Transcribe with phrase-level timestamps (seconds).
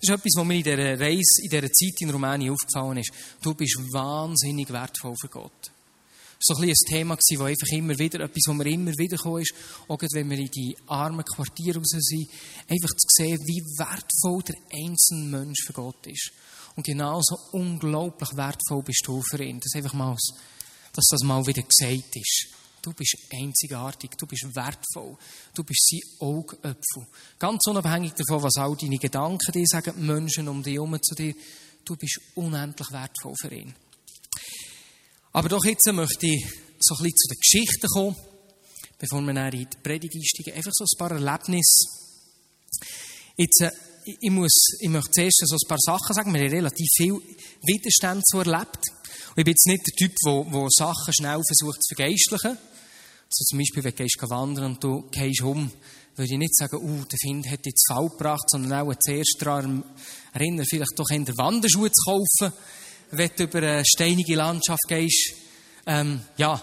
[0.00, 3.12] Das ist etwas, was mir in dieser Reise, in dieser Zeit in Rumänien aufgefallen ist.
[3.42, 5.70] Du bist wahnsinnig wertvoll für Gott.
[6.46, 9.16] Das war so ein, ein Thema, das einfach immer wieder, etwas, wo mir immer wieder
[9.16, 9.54] gekommen ist,
[9.88, 12.28] auch wenn wir in die armen Quartiere raus sind,
[12.68, 16.32] einfach zu sehen, wie wertvoll der einzelne Mensch für Gott ist.
[16.76, 19.60] Und genauso unglaublich wertvoll bist du für ihn.
[19.60, 20.16] Das einfach mal,
[20.92, 22.48] dass das mal wieder gesagt ist.
[22.84, 25.16] Du bist einzigartig, du bist wertvoll,
[25.54, 27.06] du bist sein Augapfel.
[27.38, 31.14] Ganz unabhängig davon, was all deine Gedanken dir sagen, die Menschen um dich herum zu
[31.14, 31.34] dir,
[31.82, 33.74] du bist unendlich wertvoll für ihn.
[35.32, 36.44] Aber doch jetzt möchte ich
[36.78, 38.16] so ein bisschen zu den Geschichten kommen,
[38.98, 40.52] bevor wir dann in die Predigt einsteigen.
[40.52, 41.88] Einfach so ein paar Erlebnisse.
[43.38, 43.70] Jetzt, äh,
[44.04, 46.34] ich, muss, ich möchte zuerst so ein paar Sachen sagen.
[46.34, 47.14] Wir haben relativ viel
[47.62, 48.84] Widerstand so erlebt.
[49.36, 52.58] Ich bin jetzt nicht der Typ, der, der Sachen schnell versucht zu vergeistlichen.
[53.36, 55.68] Also zum Beispiel, wenn du gehst wandern und du gehst um,
[56.14, 59.82] würde ich nicht sagen, uh, der Find hat jetzt Fall gebracht, sondern auch zuerst daran
[60.32, 62.56] erinnern, vielleicht doch der Wanderschuhe zu kaufen,
[63.10, 65.32] wenn du über eine steinige Landschaft gehst.
[65.84, 66.62] Ähm, ja, also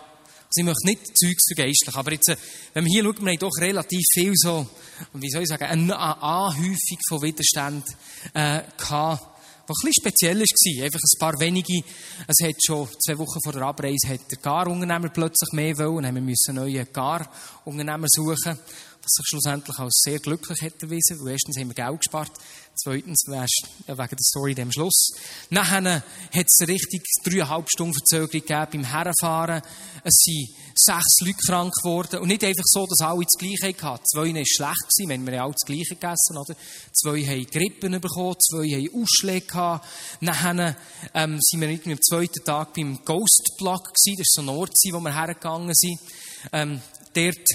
[0.56, 2.38] ich möchte nicht Zeugs vergeistlichen, aber jetzt, äh,
[2.74, 4.66] wenn man hier schaut, wir haben doch relativ viel so,
[5.14, 7.84] wie soll ich sagen, eine Anhäufung von Widerstand
[8.34, 9.31] äh, gehabt
[9.68, 10.84] was ein bisschen speziell war.
[10.86, 11.84] Einfach ein paar wenige.
[12.28, 16.04] Es hat schon zwei Wochen vor der Abreise hat der Garunternehmer plötzlich mehr wollen.
[16.04, 18.60] Dann haben wir einen neuen Garunternehmer suchen
[19.04, 22.32] was sich schlussendlich als sehr glücklich hätte erwiesen, weil erstens haben wir Geld gespart,
[22.76, 23.46] zweitens ja,
[23.88, 25.12] wegen der Story dem Schluss.
[25.50, 29.62] Nachher hat es richtig dreieinhalb Stunden Verzögerung gegeben beim Herrenfahren.
[30.04, 34.06] Es sind sechs Leute krank geworden und nicht einfach so, dass alle das Gleiche hatten.
[34.06, 36.56] Zwei waren schlecht gewesen, wenn wir alle das Gleiche gegessen, oder?
[36.94, 39.88] Zwei haben Grippen bekommen, zwei haben Ausschläge gehabt.
[40.22, 40.76] Nachher
[41.14, 44.50] ähm, sind wir irgendwie am zweiten Tag beim Ghost Block gewesen, das ist so ein
[44.50, 46.00] Ort, wo wir hergegangen sind.
[46.52, 46.82] Ähm,
[47.14, 47.48] dort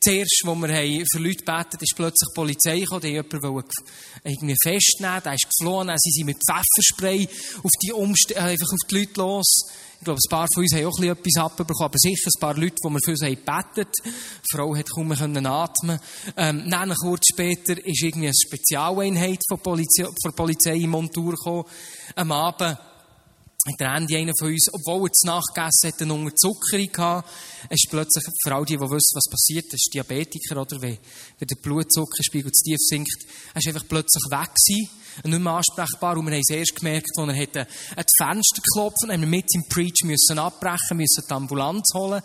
[0.00, 3.64] Zuerst, wo wir für Leute beten, ist plötzlich die Polizei gekommen, die jemanden
[4.24, 7.28] irgendwie festnehmen, der ist geflohen, sie sind mit Pfefferspray
[7.62, 9.66] auf die, Umst äh, einfach auf die Leute los.
[9.98, 12.76] Ich glaube, ein paar von uns haben auch etwas abbekommen, aber sicher ein paar Leute,
[12.76, 13.94] die wir für uns haben gebetet.
[14.04, 15.98] Die Frau hat kaum mehr atmen
[16.36, 21.64] ähm, Dann, kurz später, ist irgendwie eine Spezialeinheit von Polizei, von Polizei in Montur gekommen.
[22.14, 22.78] Am Abend
[23.66, 27.28] hat der Andy, einer von uns, obwohl er zu Nacht gegessen hat, eine Unterzuckerung gehabt.
[27.70, 30.80] Ist plötzlich, für all die, die wissen, was passiert, ist Diabetiker, oder?
[30.80, 30.98] Wenn,
[31.38, 34.90] wenn der Blutzuckerspiegel zu tief sinkt, er ist einfach plötzlich weg gewesen,
[35.24, 36.16] nicht mehr ansprechbar.
[36.16, 39.20] Und wir haben es erst gemerkt, als er hat an die Fenster geklopft und haben
[39.20, 42.22] wir mit im Preach müssen abbrechen, müssen die Ambulanz holen.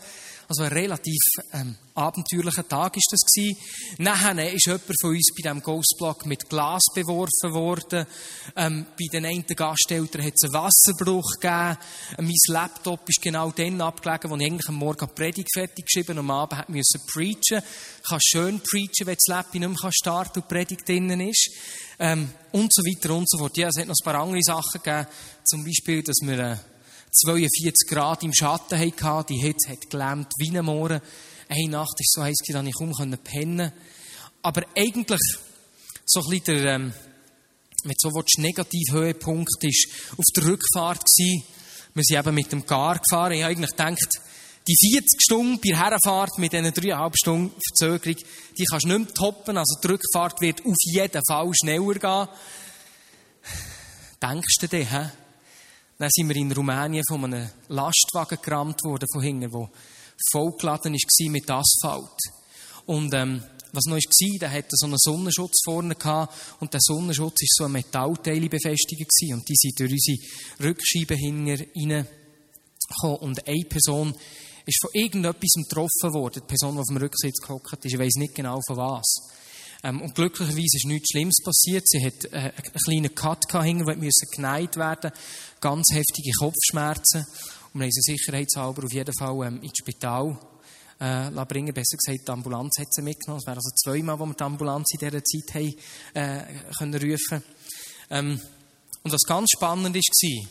[0.51, 1.21] Also ein relativ
[1.53, 3.57] ähm, abenteuerlicher Tag ist das gewesen.
[3.99, 8.05] Nachher ist jemand von uns bei diesem Ghostblock mit Glas beworfen worden.
[8.57, 11.77] Ähm, bei den einen Gasteltern hat es einen Wasserbruch gegeben.
[12.17, 15.85] Ähm, mein Laptop ist genau dann abgelegen, wo ich eigentlich am Morgen die Predigt fertig
[15.85, 17.63] geschrieben und am Abend musste preachen.
[18.03, 21.49] Ich kann schön preachen, wenn das Laptop nicht mehr starten und die Predigt drinnen ist.
[21.97, 23.55] Ähm, und so weiter und so fort.
[23.55, 25.07] Ja, es hat noch ein paar andere Sachen gegeben.
[25.45, 26.57] Zum Beispiel, dass wir äh,
[27.11, 29.33] 42 Grad im Schatten hatten.
[29.33, 31.01] Die Hitze hat gelähmt wie ein Morgen.
[31.49, 33.71] Eine Nacht war so heiß, dass ich kaum pennen
[34.41, 35.19] Aber eigentlich,
[36.05, 36.93] so ein bisschen der, ähm,
[37.83, 41.43] mit so was Negativhöhepunkt ist, auf der Rückfahrt gewesen.
[41.93, 43.33] Wir sind eben mit dem Gar gefahren.
[43.33, 44.21] Ich habe eigentlich gedacht,
[44.67, 48.17] die 40 Stunden bei Herrenfahrt mit diesen dreieinhalb Stunden Verzögerung,
[48.57, 49.57] die kannst du nicht mehr toppen.
[49.57, 52.27] Also die Rückfahrt wird auf jeden Fall schneller gehen.
[54.21, 55.09] Denkst du dir, hä?
[56.01, 59.69] Dann sind wir in Rumänien von einem Lastwagen gerammt worden, von hinten, der
[60.31, 62.17] vollgeladen war mit Asphalt.
[62.87, 67.41] Und, ähm, was noch war, der hatte so einen Sonnenschutz vorne gehabt, und der Sonnenschutz
[67.41, 72.07] war so ein Metallteil befestigt gewesen, und die sind durch unsere Rückscheibe hinten
[73.19, 74.15] und eine Person
[74.65, 78.15] ist von irgendetwas getroffen worden, die Person, die auf dem Rücksitz gehockt ist, ich weiß
[78.15, 79.40] nicht genau von was.
[79.83, 81.87] Ähm, und glücklicherweise ist nichts Schlimmes passiert.
[81.87, 82.53] Sie hat äh, einen
[82.85, 85.11] kleinen Cut hinten, musste geneigt werden,
[85.59, 87.25] ganz heftige Kopfschmerzen.
[87.73, 90.37] Und wir haben sie sicherheitshalber auf jeden Fall ähm, ins Spital
[90.99, 91.73] äh, bringen.
[91.73, 93.39] Besser gesagt, die Ambulanz hat sie mitgenommen.
[93.39, 95.75] Es wäre also zweimal, wo wir die Ambulanz in dieser Zeit haben,
[96.13, 97.43] äh, können rufen
[98.11, 98.39] ähm,
[99.01, 100.47] Und was ganz spannend war,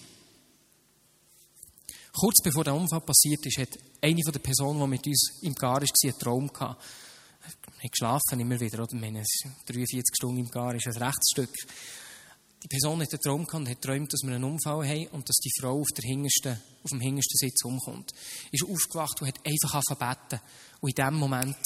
[2.12, 5.54] kurz bevor der Unfall passiert ist, hat eine von der Personen, die mit uns im
[5.54, 6.82] Gar war, einen Traum gehabt
[7.80, 8.94] haben geschlafen immer wieder, oder?
[8.94, 9.24] meine,
[9.66, 11.54] 43 Stunden im Gar ist ein Rechtsstück.
[12.62, 15.36] Die Person hat einen Traum gehabt hat geträumt, dass wir einen Unfall haben und dass
[15.36, 18.12] die Frau auf, der hintersten, auf dem hintersten Sitz umkommt.
[18.52, 20.42] Ist aufgewacht und hat einfach angefangen
[20.80, 21.56] Und in dem Moment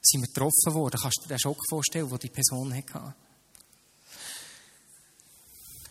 [0.00, 0.98] sind wir getroffen worden.
[1.02, 3.14] Kannst du dir den Schock vorstellen, den die Person hatte?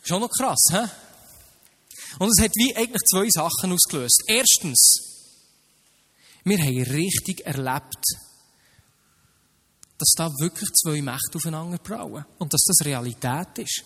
[0.03, 0.87] Schon noch krass, hä?
[2.17, 4.23] Und es hat wie eigentlich zwei Sachen ausgelöst.
[4.25, 5.01] Erstens,
[6.43, 8.03] wir haben richtig erlebt,
[9.99, 13.83] dass da wirklich zwei Mächte aufeinander brauen und dass das Realität ist.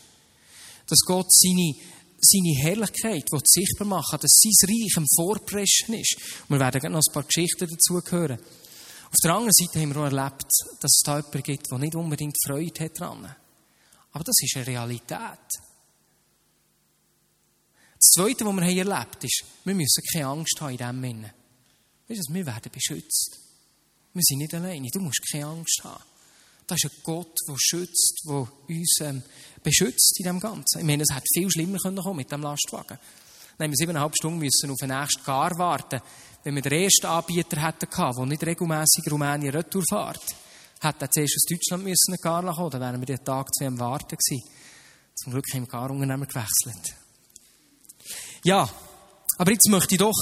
[0.87, 1.73] Dass Gott seine,
[2.21, 6.17] seine Herrlichkeit sichtbar machen dass sein Reich im Vorpreschen ist.
[6.47, 8.39] Und wir werden noch ein paar Geschichten dazu hören.
[8.39, 10.47] Auf der anderen Seite haben wir auch erlebt,
[10.79, 13.35] dass es da jemanden gibt, der nicht unbedingt Freude hat daran.
[14.11, 15.47] Aber das ist eine Realität.
[17.99, 21.33] Das Zweite, was wir haben erlebt ist, wir müssen keine Angst haben in dem Sinne.
[22.07, 23.39] Weißt du, wir werden beschützt.
[24.13, 24.87] Wir sind nicht alleine.
[24.91, 26.03] Du musst keine Angst haben.
[26.67, 29.23] Das ist ein Gott, der schützt, der uns ähm,
[29.61, 30.79] beschützt in dem Ganzen.
[30.79, 32.97] Ich meine, es hätte viel schlimmer können kommen mit dem Lastwagen.
[33.57, 36.01] Dann haben wir siebeneinhalb Stunden müssen auf den nächsten Gar warten.
[36.43, 40.23] Wenn wir den ersten Anbieter hätten gehabt, der nicht regelmäßig Rumänien retour fährt,
[40.81, 43.79] hätte er zuerst aus Deutschland müssen Gar kommen, dann wären wir den Tag zwei am
[43.79, 44.43] Warten gewesen.
[45.15, 46.95] Zum Glück haben wir Garunternehmer gewechselt.
[48.43, 48.69] Ja,
[49.37, 50.13] aber jetzt möchte ich doch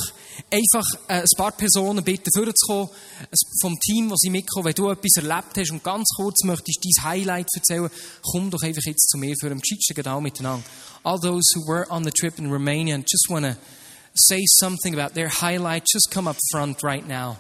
[0.50, 2.90] einfach äh, ein paar Personen bitten, vorzukommen,
[3.62, 4.66] vom Team, das sie mitkommen.
[4.66, 7.90] Wenn du etwas erlebt hast und ganz kurz möchtest dein Highlight erzählen,
[8.22, 10.63] komm doch einfach jetzt zu mir für einen Geschichten genau miteinander.
[11.04, 13.56] All those who were on the trip in Romania and just want to
[14.13, 17.38] say something about their highlight, just come up front right now.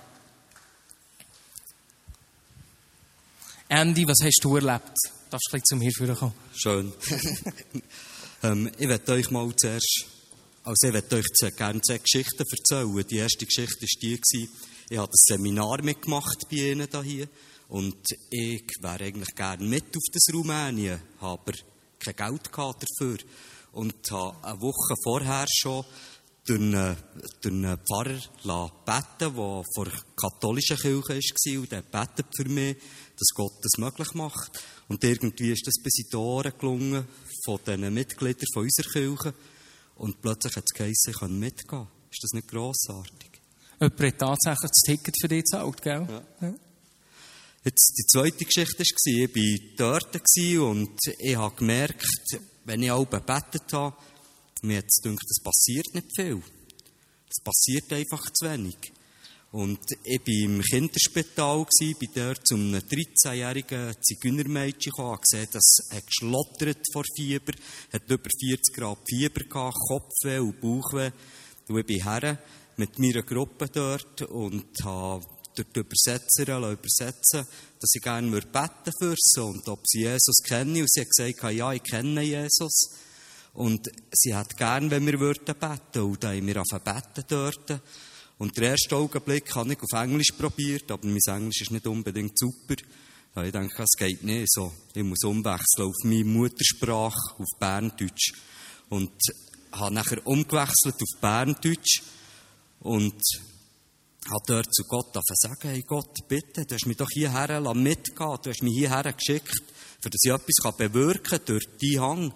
[3.69, 4.97] Andy, was hast du erlebt?
[5.29, 6.33] Darfst du gleich zu mir kommen?
[6.53, 6.91] Schön.
[8.43, 10.07] ähm, ich werde euch mal zuerst
[10.63, 13.05] also ich möchte euch gerne zwei Geschichten erzählen.
[13.09, 14.49] Die erste Geschichte war die,
[14.89, 17.27] ich habe ein Seminar mitgemacht bei Ihnen hier
[17.69, 17.97] und
[18.29, 21.53] ich wäre eigentlich gerne mit auf das Rumänien, habe aber
[21.99, 23.17] kein Geld dafür
[23.71, 25.85] und habe eine Woche vorher schon
[26.45, 26.97] durch einen,
[27.41, 32.77] durch einen Pfarrer beten, der vor der katholischen Kirche war und der betet für mich,
[33.17, 34.61] dass Gott das möglich macht.
[34.87, 37.07] Und irgendwie ist das bis in die Ohren gelungen
[37.45, 39.33] von den Mitgliedern unserer Kirche.
[39.95, 41.87] Und plötzlich hat es geheißen, ich kann mitgehen.
[42.09, 43.31] Ist das nicht grossartig?
[43.79, 46.07] Jemand hat tatsächlich das Ticket für dich gezahlt, gell?
[46.09, 46.23] Ja.
[46.41, 46.53] ja.
[47.63, 50.15] Jetzt, die zweite Geschichte war, ich war dort
[50.59, 52.05] und ich habe gemerkt,
[52.65, 53.95] wenn ich auch gebetet habe,
[54.63, 56.41] mir hat es gedacht, es passiert nicht viel.
[57.29, 58.77] Es passiert einfach zu wenig.
[59.51, 61.65] Und ich war im Kinderspital,
[61.99, 67.51] bin dort zu einem 13-jährigen Zigeunermädchen gekommen, gesehen, das hat geschlottert vor Fieber,
[67.91, 71.11] hat über 40 Grad Fieber gehabt, Kopfweh und Bauchweh.
[71.67, 72.39] Und ich bin her
[72.77, 75.25] mit meiner Gruppe dort und habe
[75.55, 77.45] dort Übersetzerin übersetzen
[77.81, 80.79] dass ich gerne beten für sie und ob sie Jesus kennen.
[80.79, 82.91] Und sie hat gesagt, ja, ich kenne Jesus.
[83.53, 86.01] Und sie hat gern, wenn wir beten würden.
[86.03, 87.81] Und dann haben wir angefangen beten dort.
[88.41, 92.39] Und der erste Augenblick habe ich auf Englisch probiert, aber mein Englisch ist nicht unbedingt
[92.39, 92.73] super.
[93.35, 94.73] Ja, ich denke, es geht nicht so.
[94.95, 98.33] Ich muss umwechseln auf meine Muttersprache, auf Berndeutsch.
[98.89, 99.11] Und
[99.71, 102.01] habe nachher umgewechselt auf Berndeutsch
[102.79, 103.21] und
[104.25, 108.49] habe dort zu Gott sagen, hey Gott, bitte, du hast mich doch hierher mitgehen, du
[108.49, 109.63] hast mich hierher geschickt,
[110.01, 112.33] für dass ich etwas bewirken kann durch deinen Hang.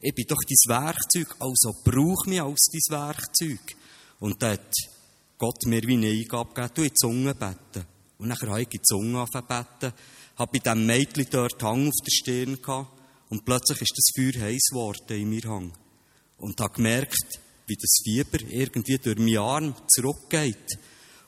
[0.00, 3.76] Ich bin doch dein Werkzeug, also brauch mich als dein Werkzeug.
[4.18, 4.93] Und dort
[5.44, 7.86] Gott mir wie eine Eingabe gegeben, du in die Zunge beten.
[8.16, 9.92] Und dann habe ich in die Zunge angefangen
[10.36, 12.98] habe bei diesem Mädchen dort Hang auf der Stirn gehabt
[13.28, 15.70] und plötzlich ist das Feuer heiß geworden in mir Hang.
[16.38, 20.78] Und habe gemerkt, wie das Fieber irgendwie durch meinen Arm zurückgeht.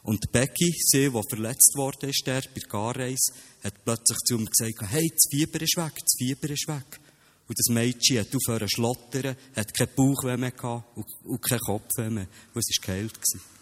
[0.02, 3.34] Und Becky, sie, die verletzt worden ist, der bei der Garreise,
[3.64, 7.00] hat plötzlich zu mir gesagt, hey, das Fieber ist weg, das Fieber ist weg.
[7.48, 11.90] Und das Mädchen hat aufhören zu schlottern, hat keinen Bauch mehr gehabt und keinen Kopf
[11.99, 13.12] mehr, und es war geheilt.
[13.12, 13.55] Gewesen.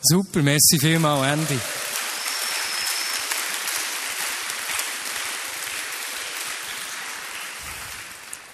[0.00, 1.58] Super, merci vielmals, Andy.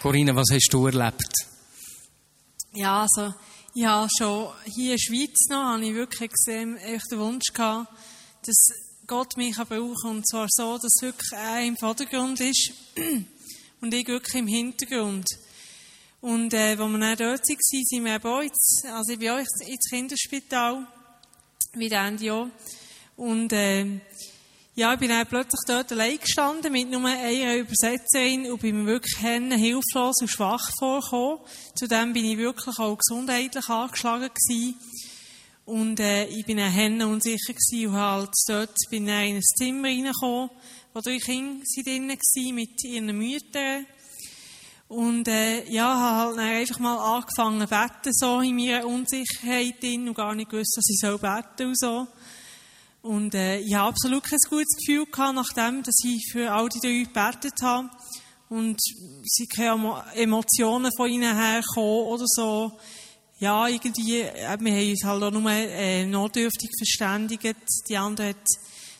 [0.00, 1.32] Corinna, was hast du erlebt?
[2.72, 3.34] Ja, also,
[3.84, 7.92] habe schon hier in der Schweiz noch, habe ich wirklich gesehen, echt den Wunsch gehabt,
[8.46, 8.68] dass
[9.06, 10.10] Gott mich brauchen kann.
[10.10, 12.72] Und zwar so, dass wirklich er im Vordergrund ist
[13.80, 15.26] und ich wirklich im Hintergrund.
[16.20, 19.38] Und äh, als wir dann dort waren, sind wir bei uns, also ich bin auch
[19.38, 20.86] ins Kinderspital
[21.78, 22.48] der Andi auch.
[23.16, 23.84] Und äh,
[24.74, 28.92] ja, ich bin dann plötzlich dort allein gestanden mit nur einer Übersetzerin und bin mir
[28.92, 31.40] wirklich hilflos und schwach vorgekommen.
[31.74, 34.78] Zudem bin ich wirklich auch gesundheitlich angeschlagen gewesen.
[35.64, 39.42] Und äh, ich bin dann Hände unsicher gewesen und halt dort bin ich in ein
[39.42, 40.50] Zimmer reingekommen,
[40.94, 43.86] wo drei Kinder drinnen waren mit ihren Müttern.
[44.88, 50.08] Und äh, ja, habe halt einfach mal angefangen zu beten, so in meiner Unsicherheit drin
[50.08, 52.06] und gar nicht gewusst, dass ich so beten und so.
[53.02, 56.80] Und äh, ich habe absolut kein gutes Gefühl gehabt, nachdem, dass ich für all die
[56.80, 57.90] drei gebetet habe.
[58.48, 58.80] Und
[59.24, 62.72] sie können Emotionen von ihnen herkommen oder so.
[63.40, 67.56] Ja, irgendwie, äh, wir haben uns halt auch nur äh, notdürftig verständigt.
[67.90, 68.36] Die andere hat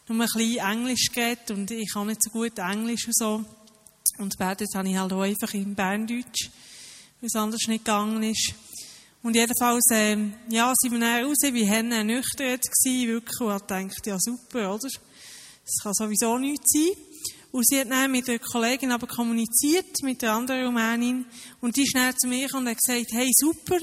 [0.06, 3.44] nur ein bisschen Englisch geredet und ich kann nicht so gut Englisch und so.
[4.18, 6.50] Und betet habe ich halt auch einfach in Berndeutsch,
[7.20, 8.54] weil es anders nicht gegangen ist.
[9.22, 10.16] Und jedenfalls, äh,
[10.48, 14.74] ja, sind wir dann raus, wie Henne nüchtern gewesen, wirklich, und hat gedacht, ja super,
[14.74, 14.88] oder?
[14.88, 16.92] Das kann sowieso nichts sein.
[17.50, 21.26] Und sie hat dann mit der Kollegin aber kommuniziert, mit der anderen Rumänin,
[21.60, 23.78] und die ist dann zu mir und hat gesagt, hey, super,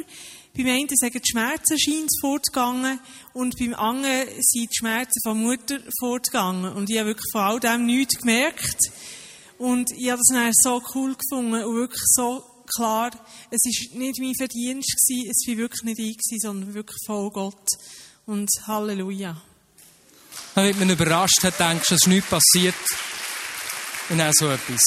[0.56, 3.00] beim einen sind die Schmerzen scheint fortgegangen
[3.34, 6.74] und beim anderen sind die Schmerzen von Mutter fortgegangen.
[6.74, 8.80] Und ich habe wirklich von all dem nichts gemerkt.
[9.58, 12.44] Und ich habe das dann so cool gefunden und wirklich so
[12.76, 13.12] klar,
[13.52, 17.30] es war nicht mein Verdienst gewesen, es war wirklich nicht ich gewesen, sondern wirklich voll
[17.32, 17.68] Gott.
[18.26, 19.42] Und Halleluja.
[20.56, 22.76] Wenn man überrascht hat, denkst du, es ist nichts passiert.
[24.10, 24.82] Und auch so etwas.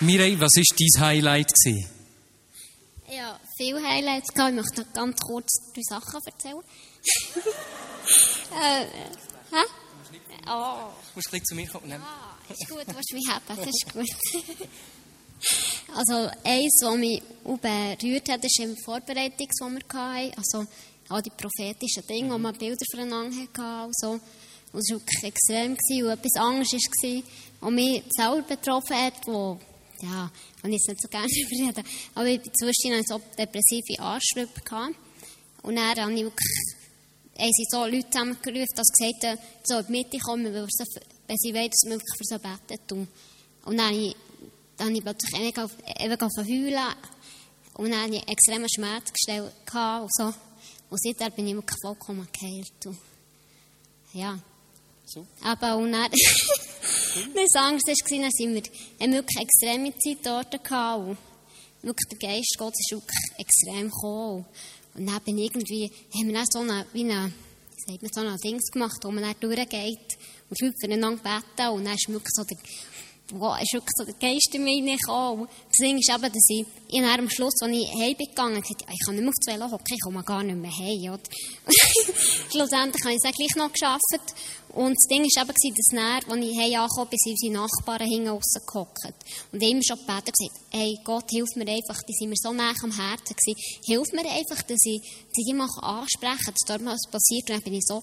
[0.00, 1.52] Mireille, was war dein Highlight?
[1.54, 1.88] Gewesen?
[3.10, 4.50] Ja, viele Highlights gehabt.
[4.50, 6.60] Ich möchte noch ganz kurz drei Sachen erzählen.
[8.52, 8.86] äh,
[9.50, 9.83] hä?
[10.46, 10.90] Oh.
[11.10, 11.92] Du musst gleich zu mir kommen.
[11.92, 14.06] Ah, ist gut, willst mich haben, das ist gut.
[15.94, 20.32] also, eins, was mich berührt hat, ist im Vorbereitung, das wir hatten.
[20.36, 20.66] Also,
[21.08, 24.10] all die prophetischen Dinge, wo man Bilder voneinander hatten und so.
[24.72, 25.72] Und es war wirklich extrem.
[25.72, 27.22] Und etwas anderes war,
[27.60, 29.58] was mich selber betroffen hat, wo,
[30.00, 30.30] ja,
[30.64, 34.02] ich jetzt nicht so gerne darüber reden, aber ich zwischendurch so depressive
[34.64, 34.96] gehabt.
[35.62, 36.76] Und dann habe ich wirklich,
[37.38, 41.36] haben sie so Leute zusammengerufen, dass sie gesagt haben, so in die Mitte kommen, wenn
[41.36, 43.08] sie wollen, dass wir wirklich für so beten tun.
[43.64, 44.16] Und dann habe ich,
[44.76, 45.34] dann habe ich plötzlich
[46.00, 46.94] ewig auf heulen.
[47.74, 50.34] Und dann hatte ich extremen Schmerz gestellt und so.
[50.90, 52.86] Und seitdem bin ich wirklich vollkommen geheilt.
[52.86, 52.98] Und
[54.12, 54.38] ja.
[55.06, 55.26] So.
[55.42, 58.62] Aber und dann, das Angst war, dann sind wir,
[59.00, 61.08] haben wirklich extreme Zeit dort gehabt.
[61.08, 61.18] Und
[61.82, 64.46] wirklich der Geist Gottes ist wirklich extrem gekommen.
[64.94, 67.32] Und dann bin irgendwie, haben wir dann so eine, wie eine,
[67.86, 71.68] sagt man, so ein Dings gemacht, wo man dann durchgeht und Leute füreinander beten.
[71.70, 72.58] Und dann ist wirklich so der,
[73.32, 75.48] wow, ist wirklich so der Geist in mich reingekommen.
[75.68, 79.04] Das Ding ist eben, dass ich, ich am Schluss, als ich heim bin gesagt, ich
[79.04, 81.18] kann nicht mehr auf das Velo hocken, ich komme gar nicht mehr heim.
[82.50, 84.34] Schlussendlich habe ich es gleich noch geschafft.
[84.74, 88.08] Und das Ding war eben, dass dann, als ich heim angekommen bin, sind unsere Nachbarn
[88.08, 89.14] hinten raus gehockt.
[89.52, 92.52] Und ich immer schon gebeten gesagt, hey, Gott, hilf mir einfach, die sind mir so
[92.52, 96.82] nah am Herzen gewesen, hilf mir einfach, dass ich, dass ich mal ansprechen dass dort
[96.82, 97.50] mal was passiert.
[97.50, 98.02] Und dann bin ich so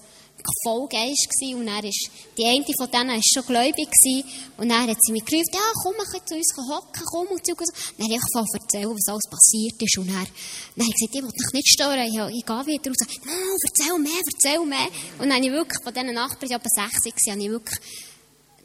[0.63, 1.60] voll Geist gewesen.
[1.60, 4.27] Und dann ist, die eine von denen ist schon gläubig gewesen.
[4.57, 7.45] Und dann hat sie mich gerufen, ja, komm, wir können zu uns hocken, komm und
[7.45, 7.53] so.
[7.53, 9.98] Dann habe ich einfach erzählt, was alles passiert ist.
[9.98, 10.27] Und dann,
[10.75, 13.03] dann habe ich gesagt, ich will dich nicht stören, ich, ich gehe wieder raus.
[13.25, 14.89] No, erzähl mehr, erzähl mehr.
[15.19, 17.79] Und dann habe ich wirklich von diesen Nachbarn, die etwa 60 waren, habe ich wirklich,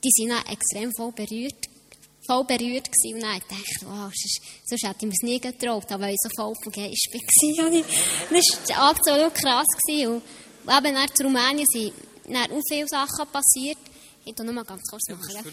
[0.04, 1.68] die sind dann extrem voll berührt
[2.26, 3.14] voll berührt gewesen.
[3.14, 6.14] Und dann dachte ich, wow, sonst, sonst hätte ich mir es nie getraut, aber weil
[6.14, 7.70] ich so voll vom Geist war.
[8.30, 9.66] Das war absolut krass.
[9.86, 10.14] Gewesen.
[10.14, 10.22] Und
[10.68, 11.92] eben nach Rumänien sind
[12.28, 13.78] dann auch viele Sachen passiert.
[14.28, 15.22] Ich noch mal ganz kurz machen.
[15.32, 15.50] Ja, du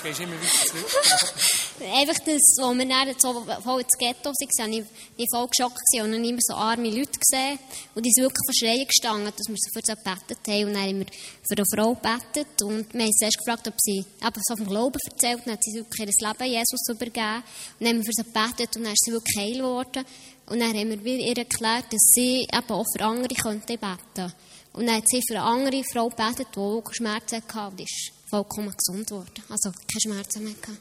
[0.00, 1.34] gehst immer weiter zurück.
[1.98, 4.84] Einfach das, wo wir dann so voll ins Ghetto waren, ich,
[5.16, 7.58] ich voll geschockt und dann immer so arme Leute gesehen.
[7.96, 10.64] Und die sind wirklich verschreien gestanden, dass wir so für sie gebetet haben.
[10.66, 11.06] Und dann haben wir
[11.42, 12.62] für eine Frau gebetet.
[12.62, 15.42] Und wir haben sie erst gefragt, ob sie eben so vom Glauben erzählt.
[15.44, 17.42] Dann hat sie wirklich ihr Leben Jesus übergeben.
[17.42, 17.44] Und
[17.80, 20.04] dann haben wir für sie gebetet und dann ist sie wirklich heil geworden.
[20.50, 24.32] Und dann haben wir ihr erklärt, dass sie eben auch für andere könnte beten
[24.72, 28.12] Und dann hat sie für eine andere Frau gebetet, die auch Schmerzen hatte und ist
[28.30, 29.42] vollkommen gesund geworden.
[29.48, 30.80] Also keine Schmerzen mehr gehabt.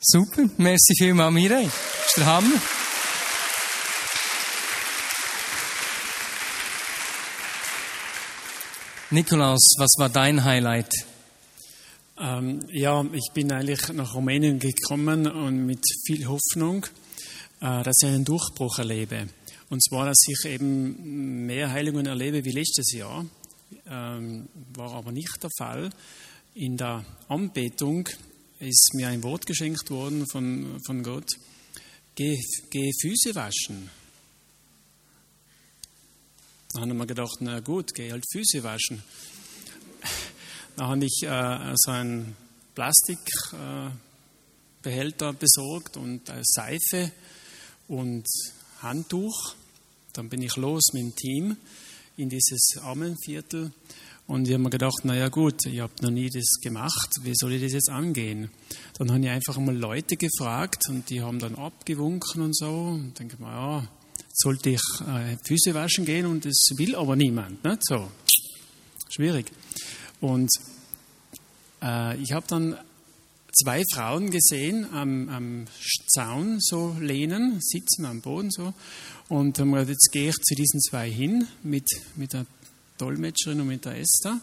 [0.00, 1.64] Super, merci vielmals, Mireille.
[1.64, 2.62] Das ist der Hammer.
[9.10, 10.92] Nikolaus, was war dein Highlight?
[12.20, 16.84] Ähm, ja, ich bin eigentlich nach Rumänien gekommen und mit viel Hoffnung
[17.60, 19.28] dass ich einen Durchbruch erlebe.
[19.70, 23.26] Und zwar, dass ich eben mehr Heilungen erlebe wie letztes Jahr.
[23.86, 25.90] Ähm, war aber nicht der Fall.
[26.54, 28.08] In der Anbetung
[28.58, 31.30] ist mir ein Wort geschenkt worden von, von Gott.
[32.14, 32.36] Geh,
[32.70, 33.90] geh Füße waschen.
[36.72, 39.02] Da haben wir gedacht, na gut, geh halt Füße waschen.
[40.76, 42.36] Da habe ich äh, so einen
[42.74, 47.12] Plastikbehälter äh, besorgt und äh, Seife
[47.88, 48.26] und
[48.80, 49.54] Handtuch.
[50.12, 51.56] Dann bin ich los mit dem Team
[52.16, 53.72] in dieses Armenviertel
[54.28, 57.54] und ich habe mir gedacht, naja gut, ich habe noch nie das gemacht, wie soll
[57.54, 58.50] ich das jetzt angehen?
[58.98, 62.68] Dann habe ich einfach mal Leute gefragt und die haben dann abgewunken und so.
[62.68, 63.88] Und denke mir, ja,
[64.34, 67.64] sollte ich äh, Füße waschen gehen und das will aber niemand.
[67.64, 67.86] Nicht?
[67.86, 68.06] So,
[69.08, 69.50] schwierig.
[70.20, 70.50] Und
[71.82, 72.76] äh, ich habe dann
[73.62, 75.64] zwei Frauen gesehen am, am
[76.08, 78.74] Zaun so lehnen, sitzen am Boden so.
[79.28, 82.46] Und haben jetzt gehe ich zu diesen zwei hin mit, mit der
[82.98, 84.40] Dolmetscherin und mit der Esther.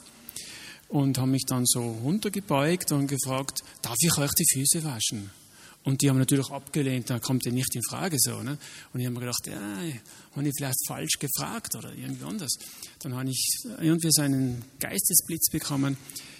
[0.89, 5.31] und habe mich dann so runtergebeugt und gefragt, darf ich euch die Füße waschen?
[5.83, 8.41] Und die haben natürlich abgelehnt, da kommt ja nicht in Frage so.
[8.41, 8.57] Ne?
[8.91, 9.55] Und ich habe mir gedacht, ja,
[10.35, 12.53] habe ich vielleicht falsch gefragt oder irgendwie anders.
[12.99, 15.95] Dann habe ich irgendwie so einen Geistesblitz bekommen.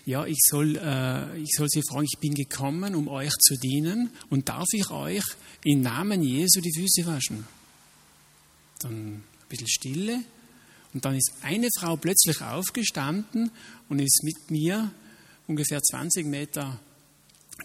[0.05, 4.12] Ja, ich soll, äh, ich soll Sie fragen, ich bin gekommen, um euch zu dienen
[4.29, 5.24] und darf ich euch
[5.63, 7.47] im Namen Jesu die Füße waschen?
[8.79, 10.19] Dann ein bisschen Stille
[10.93, 13.50] und dann ist eine Frau plötzlich aufgestanden
[13.89, 14.91] und ist mit mir
[15.47, 16.79] ungefähr 20 Meter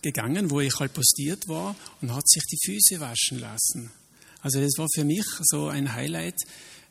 [0.03, 3.91] gegangen, wo ich halt postiert war und hat sich die Füße waschen lassen.
[4.41, 6.37] Also das war für mich so ein Highlight,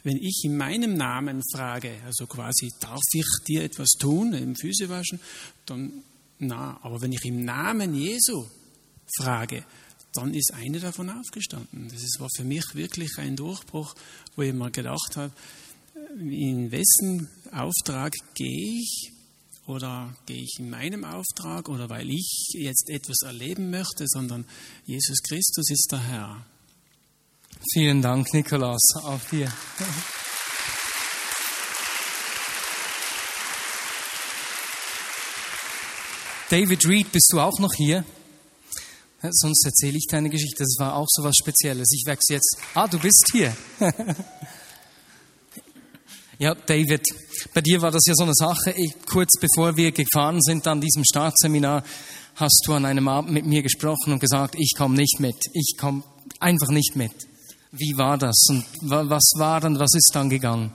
[0.04, 4.90] wenn ich in meinem Namen frage, also quasi, darf ich dir etwas tun, im Füße
[4.90, 5.20] waschen,
[5.66, 6.04] dann,
[6.40, 8.46] na, aber wenn ich im Namen Jesu
[9.18, 9.66] frage,
[10.14, 11.90] dann ist eine davon aufgestanden.
[11.90, 13.94] Das war für mich wirklich ein Durchbruch,
[14.36, 15.34] wo ich mal gedacht habe,
[16.18, 19.12] in wessen Auftrag gehe ich
[19.68, 24.46] oder gehe ich in meinem Auftrag oder weil ich jetzt etwas erleben möchte, sondern
[24.86, 26.46] Jesus Christus ist der Herr.
[27.74, 29.52] Vielen Dank, Nikolaus, auch dir.
[36.50, 38.04] David Reed, bist du auch noch hier?
[39.22, 40.64] Sonst erzähle ich deine Geschichte.
[40.64, 41.92] Das war auch so was Spezielles.
[41.94, 42.58] Ich wechsle jetzt.
[42.74, 43.56] Ah, du bist hier.
[46.42, 47.02] Ja, David,
[47.54, 48.72] bei dir war das ja so eine Sache.
[48.72, 51.84] Ich, kurz bevor wir gefahren sind an diesem Startseminar,
[52.36, 55.36] hast du an einem Abend mit mir gesprochen und gesagt, ich komme nicht mit.
[55.52, 56.02] Ich komme
[56.40, 57.12] einfach nicht mit.
[57.72, 60.72] Wie war das und was war dann, was ist dann gegangen?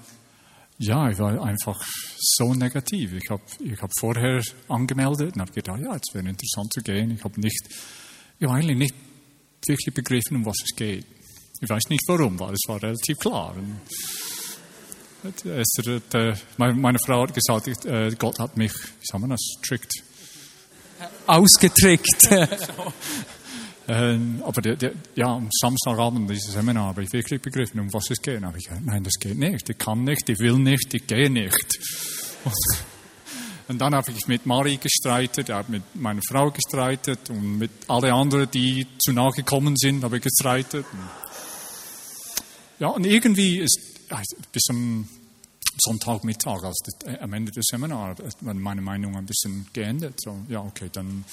[0.78, 1.84] Ja, ich war einfach
[2.18, 3.12] so negativ.
[3.14, 7.12] Ich habe ich hab vorher angemeldet und habe gedacht, ja, es wäre interessant zu gehen.
[7.12, 7.62] Ich habe nicht,
[8.38, 8.94] ich habe eigentlich nicht
[9.66, 11.06] wirklich begriffen, um was es geht.
[11.60, 13.54] Ich weiß nicht warum, weil es war relativ klar.
[16.58, 19.92] Meine Frau hat gesagt, äh, Gott hat mich, wie sagen wir das, trickt.
[21.26, 22.28] Ausgetrickt.
[23.86, 28.10] Ähm, aber der, der, ja, am Samstagabend dieses Seminar habe ich wirklich begriffen, um was
[28.10, 28.42] es geht.
[28.42, 29.68] habe ich gesagt, nein, das geht nicht.
[29.68, 31.78] Ich kann nicht, ich will nicht, ich gehe nicht.
[32.44, 32.54] Und,
[33.68, 38.12] und dann habe ich mit Mari gestreitet, habe mit meiner Frau gestreitet und mit allen
[38.12, 40.86] anderen, die zu nahe gekommen sind, habe ich gestreitet.
[42.78, 43.78] Ja, und irgendwie ist
[44.52, 45.08] bis zum
[45.78, 46.74] Sonntagmittag, also
[47.20, 50.20] am Ende des Seminars, meine Meinung ein bisschen geändert.
[50.20, 51.24] So, ja, okay, dann,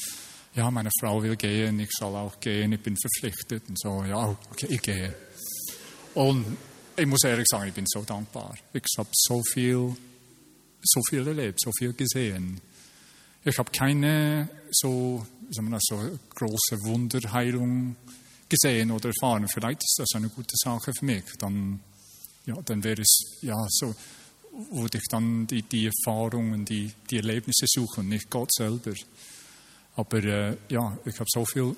[0.54, 4.38] ja, meine Frau will gehen, ich soll auch gehen, ich bin verpflichtet und so, ja,
[4.52, 5.14] okay, ich gehe.
[6.14, 6.58] Und
[6.98, 8.56] ich muss ehrlich sagen, ich bin so dankbar.
[8.74, 9.96] Ich habe so viel,
[10.84, 12.60] so viel erlebt, so viel gesehen.
[13.44, 15.98] Ich habe keine so, sagen wir so
[16.36, 17.96] große Wunderheilung
[18.50, 19.48] gesehen oder erfahren.
[19.48, 21.24] Vielleicht ist das eine gute Sache für mich.
[21.40, 21.80] Dann
[22.46, 23.94] ja, dann wäre es, ja, so
[24.72, 28.94] würde ich dann die, die Erfahrungen, die, die Erlebnisse suchen, nicht Gott selber.
[29.96, 31.76] Aber äh, ja, ich habe so viel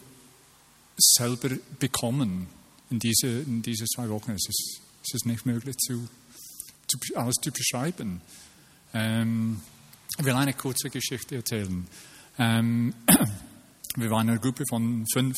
[0.98, 1.50] selber
[1.80, 2.48] bekommen
[2.90, 4.32] in diese, in diese zwei Wochen.
[4.32, 6.08] Es ist, es ist nicht möglich zu,
[6.88, 8.22] zu, alles zu beschreiben.
[8.94, 9.62] Ähm,
[10.18, 11.88] ich will eine kurze Geschichte erzählen.
[12.38, 12.94] Ähm,
[13.96, 15.36] wir waren eine Gruppe von fünf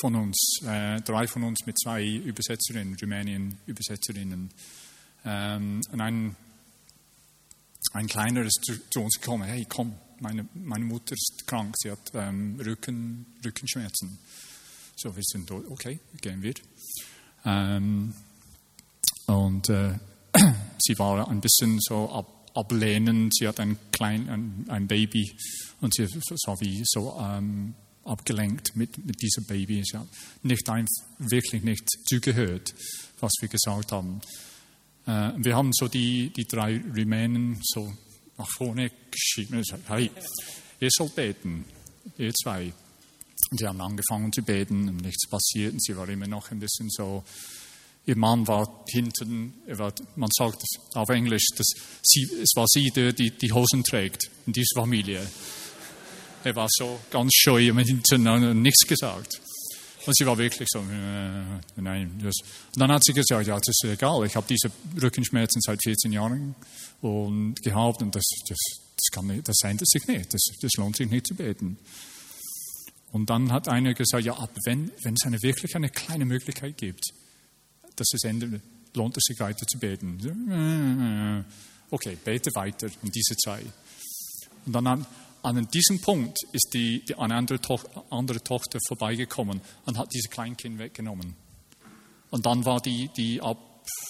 [0.00, 4.50] von uns, äh, drei von uns mit zwei Übersetzerinnen, Rumänien-Übersetzerinnen.
[5.24, 6.36] Ähm, und ein,
[7.92, 11.90] ein kleiner ist zu, zu, uns gekommen, hey komm, meine, meine Mutter ist krank, sie
[11.90, 14.18] hat ähm, Rücken, Rückenschmerzen.
[14.96, 16.54] So, wir sind dort, okay, gehen wir.
[17.44, 18.14] Ähm,
[19.26, 19.98] und äh,
[20.78, 25.36] sie war ein bisschen so ab, ablehnend, sie hat ein, klein, ein, ein Baby
[25.80, 27.74] und sie sah wie so ähm,
[28.04, 29.82] abgelenkt mit, mit diesem Baby.
[29.84, 30.06] Sie hat
[30.42, 30.86] nicht ein,
[31.18, 32.74] wirklich nicht zugehört,
[33.20, 34.20] was wir gesagt haben.
[35.06, 37.92] Äh, wir haben so die, die drei Rumänen so
[38.38, 40.10] nach vorne geschieben und gesagt, hey,
[40.80, 41.64] ihr sollt beten,
[42.18, 42.72] ihr zwei.
[43.50, 45.72] Und sie haben angefangen zu beten und nichts passiert.
[45.72, 47.24] Und sie war immer noch ein bisschen so,
[48.06, 50.62] ihr Mann war hinten, war, man sagt
[50.94, 51.66] auf Englisch, dass
[52.02, 55.26] sie, es war sie, die die Hosen trägt in dieser Familie.
[56.44, 59.40] Er war so ganz scheu und hat nichts gesagt.
[60.06, 62.18] Und sie war wirklich so, äh, nein.
[62.22, 62.34] Das.
[62.74, 64.70] Und dann hat sie gesagt, ja, das ist egal, ich habe diese
[65.02, 66.54] Rückenschmerzen seit 14 Jahren
[67.00, 68.58] und gehabt und das, das,
[68.94, 71.76] das, kann nicht, das ändert sich nicht, das, das lohnt sich nicht zu beten.
[73.12, 76.76] Und dann hat einer gesagt, ja, aber wenn, wenn es eine, wirklich eine kleine Möglichkeit
[76.76, 77.04] gibt,
[77.96, 78.62] dass es endet,
[78.94, 80.18] lohnt es sich weiter zu beten.
[80.50, 81.44] Äh,
[81.90, 83.66] okay, bete weiter in dieser Zeit.
[84.66, 85.06] Und dann haben,
[85.46, 87.78] an diesem Punkt ist die, die eine andere, to
[88.10, 91.36] andere Tochter vorbeigekommen und hat dieses Kleinkind weggenommen.
[92.30, 93.58] Und dann war die, die Ab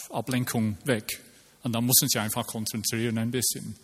[0.09, 1.23] Ablenkung weg.
[1.63, 3.77] Und dann mussten sie einfach konzentrieren ein bisschen.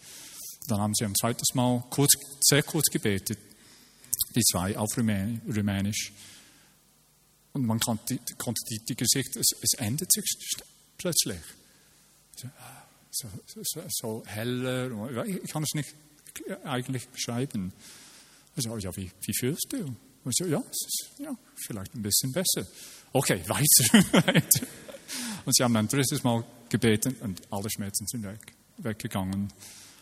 [0.67, 3.39] Dann haben sie ein zweites Mal kurz, sehr kurz gebetet,
[4.35, 6.13] die zwei auf Rumänisch.
[7.53, 10.25] Und man konnte, konnte die, die Gesicht, es, es ändert sich
[10.97, 11.41] plötzlich.
[13.11, 15.95] So, so, so, heller, ich kann es nicht
[16.65, 17.73] eigentlich beschreiben.
[18.57, 19.95] Also, ja, wie, wie fühlst du?
[20.25, 21.35] Und so, ja, ist, ja,
[21.67, 22.67] vielleicht ein bisschen besser.
[23.13, 24.67] Okay, weiter.
[25.45, 29.53] und sie haben ein drittes Mal gebeten und alle Schmerzen sind weg, weggegangen.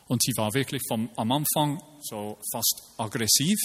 [0.09, 3.59] Und sie war wirklich vom, am Anfang so fast aggressiv.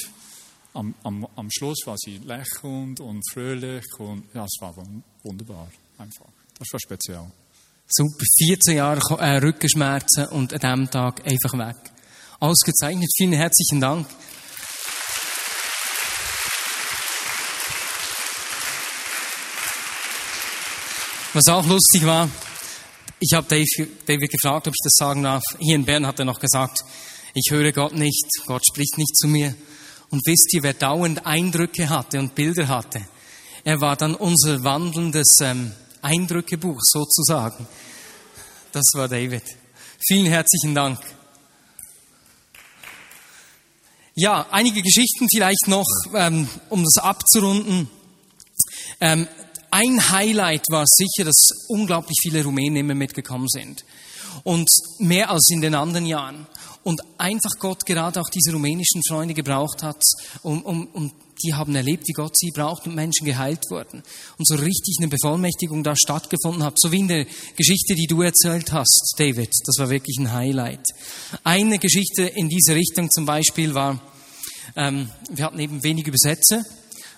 [0.73, 4.75] Am, am, am Schluss war sie lächelnd und fröhlich und ja, es war
[5.23, 6.27] wunderbar, einfach.
[6.57, 7.31] Das war speziell.
[7.87, 11.94] Super, 14 Jahre äh, Rückenschmerzen und an diesem Tag einfach weg.
[12.39, 14.07] Ausgezeichnet, vielen herzlichen Dank.
[21.33, 22.29] Was auch lustig war,
[23.19, 25.43] ich habe Dave, David gefragt, ob ich das sagen darf.
[25.59, 26.79] Hier in Bern hat er noch gesagt,
[27.33, 29.55] ich höre Gott nicht, Gott spricht nicht zu mir.
[30.09, 33.05] Und wisst ihr, wer dauernd Eindrücke hatte und Bilder hatte?
[33.63, 35.71] Er war dann unser wandelndes ähm,
[36.01, 37.67] Eindrückebuch sozusagen.
[38.71, 39.43] Das war David.
[40.07, 40.99] Vielen herzlichen Dank.
[44.17, 47.89] Ja, einige Geschichten vielleicht noch, ähm, um das abzurunden.
[49.01, 49.27] Ähm,
[49.71, 51.35] ein Highlight war sicher, dass
[51.67, 53.83] unglaublich viele Rumänen immer mitgekommen sind.
[54.45, 56.47] Und mehr als in den anderen Jahren.
[56.83, 60.01] Und einfach Gott gerade auch diese rumänischen Freunde gebraucht hat,
[60.43, 61.11] um, um, um
[61.43, 64.03] die haben erlebt, wie Gott sie braucht und Menschen geheilt wurden.
[64.37, 66.79] Und so richtig eine Bevollmächtigung da stattgefunden hat.
[66.79, 69.51] So wie in der Geschichte, die du erzählt hast, David.
[69.65, 70.85] Das war wirklich ein Highlight.
[71.43, 74.01] Eine Geschichte in diese Richtung zum Beispiel war,
[74.75, 76.63] ähm, wir hatten eben wenig Übersetzer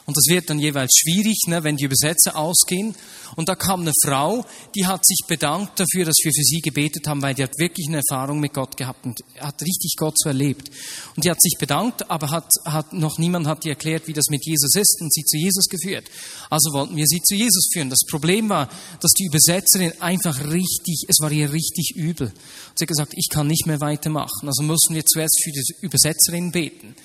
[0.08, 2.96] und das wird dann jeweils schwierig, ne, wenn die Übersetzer ausgehen.
[3.36, 7.06] Und da kam eine Frau, die hat sich bedankt dafür, dass wir für sie gebetet
[7.08, 10.30] haben, weil die hat wirklich eine Erfahrung mit Gott gehabt und hat richtig Gott so
[10.30, 10.72] erlebt.
[11.18, 14.30] Und die hat sich bedankt, aber hat, hat noch niemand hat ihr erklärt, wie das
[14.30, 16.06] mit Jesus ist und sie zu Jesus geführt.
[16.50, 17.90] Also wollten wir sie zu Jesus führen.
[17.90, 18.70] Das Problem war,
[19.02, 22.28] dass die Übersetzerin einfach richtig, es war ihr richtig übel.
[22.28, 24.48] Und sie hat gesagt, ich kann nicht mehr weitermachen.
[24.48, 26.96] Also mussten wir zuerst für die Übersetzerin beten.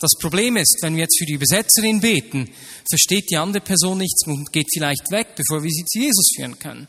[0.00, 2.50] Das Problem ist, wenn wir jetzt für die Übersetzerin beten,
[2.88, 6.58] versteht die andere Person nichts und geht vielleicht weg, bevor wir sie zu Jesus führen
[6.58, 6.88] können.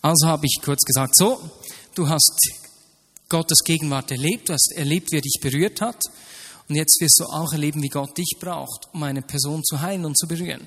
[0.00, 1.38] Also habe ich kurz gesagt, so,
[1.94, 2.40] du hast
[3.28, 6.00] Gottes Gegenwart erlebt, du hast erlebt, wie er dich berührt hat.
[6.68, 10.04] Und jetzt wirst du auch erleben, wie Gott dich braucht, um eine Person zu heilen
[10.04, 10.66] und zu berühren.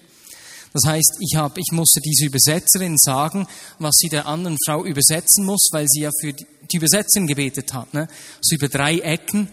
[0.76, 3.48] Das heißt, ich, habe, ich musste diese Übersetzerin sagen,
[3.80, 7.94] was sie der anderen Frau übersetzen muss, weil sie ja für die Übersetzerin gebetet hat.
[7.94, 8.10] Ne?
[8.42, 9.48] So über drei Ecken.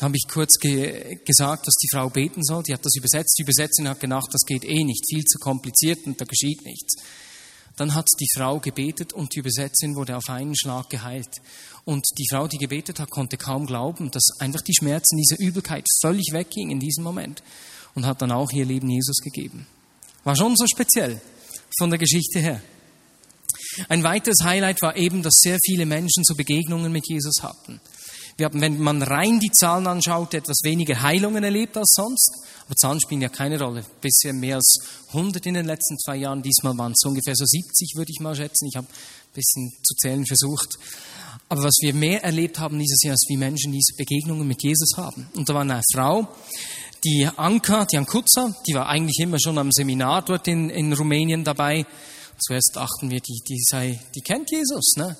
[0.00, 2.62] Da habe ich kurz ge gesagt, dass die Frau beten soll.
[2.62, 3.36] Die hat das übersetzt.
[3.38, 6.94] Die Übersetzerin hat gedacht, das geht eh nicht, viel zu kompliziert und da geschieht nichts.
[7.76, 11.28] Dann hat die Frau gebetet und die Übersetzerin wurde auf einen Schlag geheilt.
[11.84, 15.84] Und die Frau, die gebetet hat, konnte kaum glauben, dass einfach die Schmerzen, diese Übelkeit
[16.00, 17.42] völlig wegging in diesem Moment.
[17.94, 19.66] Und hat dann auch ihr Leben Jesus gegeben.
[20.24, 21.20] War schon so speziell
[21.78, 22.62] von der Geschichte her.
[23.90, 27.82] Ein weiteres Highlight war eben, dass sehr viele Menschen so Begegnungen mit Jesus hatten.
[28.40, 32.32] Wir haben, wenn man rein die Zahlen anschaut, etwas weniger Heilungen erlebt als sonst.
[32.64, 33.84] Aber Zahlen spielen ja keine Rolle.
[34.00, 36.40] Bisher mehr als 100 in den letzten zwei Jahren.
[36.40, 38.66] Diesmal waren es ungefähr so 70, würde ich mal schätzen.
[38.66, 40.78] Ich habe ein bisschen zu zählen versucht.
[41.50, 44.92] Aber was wir mehr erlebt haben dieses Jahr, ist, wie Menschen diese Begegnungen mit Jesus
[44.96, 45.28] haben.
[45.34, 46.26] Und da war eine Frau,
[47.04, 51.44] die Anka, die Ankutza, die war eigentlich immer schon am Seminar dort in, in Rumänien
[51.44, 51.84] dabei.
[52.38, 55.14] Zuerst dachten wir, die, die, sei, die kennt Jesus, ne?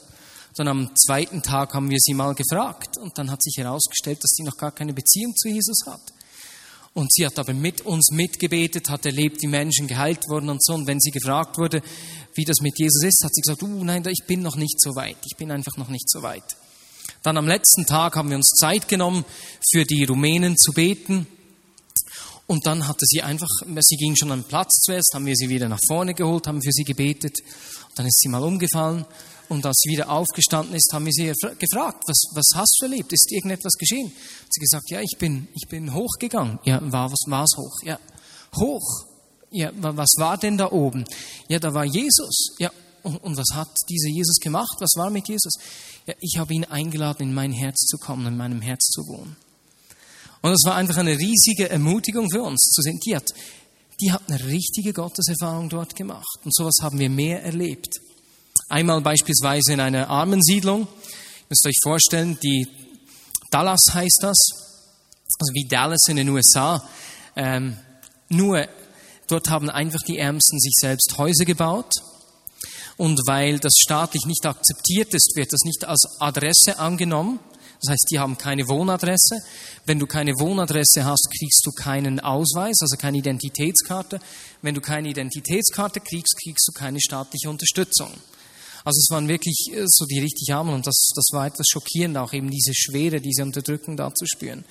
[0.56, 4.30] Dann am zweiten Tag haben wir sie mal gefragt und dann hat sich herausgestellt, dass
[4.30, 6.00] sie noch gar keine Beziehung zu Jesus hat.
[6.92, 10.74] Und sie hat aber mit uns mitgebetet, hat erlebt, wie Menschen geheilt wurden und so.
[10.74, 11.82] Und wenn sie gefragt wurde,
[12.34, 14.96] wie das mit Jesus ist, hat sie gesagt, uh, nein, ich bin noch nicht so
[14.96, 15.16] weit.
[15.24, 16.56] Ich bin einfach noch nicht so weit.
[17.22, 19.24] Dann am letzten Tag haben wir uns Zeit genommen,
[19.70, 21.28] für die Rumänen zu beten.
[22.48, 23.48] Und dann hatte sie einfach,
[23.80, 26.60] sie ging schon an den Platz zuerst, haben wir sie wieder nach vorne geholt, haben
[26.60, 27.36] für sie gebetet.
[27.88, 29.06] Und dann ist sie mal umgefallen
[29.50, 33.12] und als sie wieder aufgestanden ist, haben wir sie gefragt, was, was hast du erlebt?
[33.12, 34.06] Ist irgendetwas geschehen?
[34.06, 36.60] Hat sie gesagt, ja, ich bin, ich bin hochgegangen.
[36.64, 37.74] Ja, war, was war es hoch?
[37.82, 37.98] Ja,
[38.54, 39.06] hoch.
[39.50, 41.04] Ja, was war denn da oben?
[41.48, 42.54] Ja, da war Jesus.
[42.60, 42.70] Ja,
[43.02, 44.76] und, und was hat dieser Jesus gemacht?
[44.78, 45.54] Was war mit Jesus?
[46.06, 49.34] Ja, ich habe ihn eingeladen, in mein Herz zu kommen, in meinem Herz zu wohnen.
[50.42, 53.34] Und es war einfach eine riesige Ermutigung für uns zu sehen, die hat,
[54.00, 56.38] die hat eine richtige Gotteserfahrung dort gemacht.
[56.44, 58.00] Und sowas haben wir mehr erlebt.
[58.70, 60.82] Einmal beispielsweise in einer Armensiedlung.
[60.82, 62.68] Ihr müsst euch vorstellen, die
[63.50, 64.38] Dallas heißt das,
[65.40, 66.88] also wie Dallas in den USA.
[67.34, 67.76] Ähm,
[68.28, 68.68] nur
[69.26, 71.92] dort haben einfach die Ärmsten sich selbst Häuser gebaut.
[72.96, 77.40] Und weil das staatlich nicht akzeptiert ist, wird das nicht als Adresse angenommen,
[77.82, 79.42] Das heißt, die haben keine Wohnadresse.
[79.84, 84.20] Wenn du keine Wohnadresse hast, kriegst du keinen Ausweis, also keine Identitätskarte.
[84.62, 88.12] Wenn du keine Identitätskarte kriegst, kriegst du keine staatliche Unterstützung.
[88.84, 92.16] Also es waren wirklich äh, so die richtig Armen und das, das war etwas schockierend,
[92.16, 94.64] auch eben diese Schwere, diese Unterdrückung da zu spüren.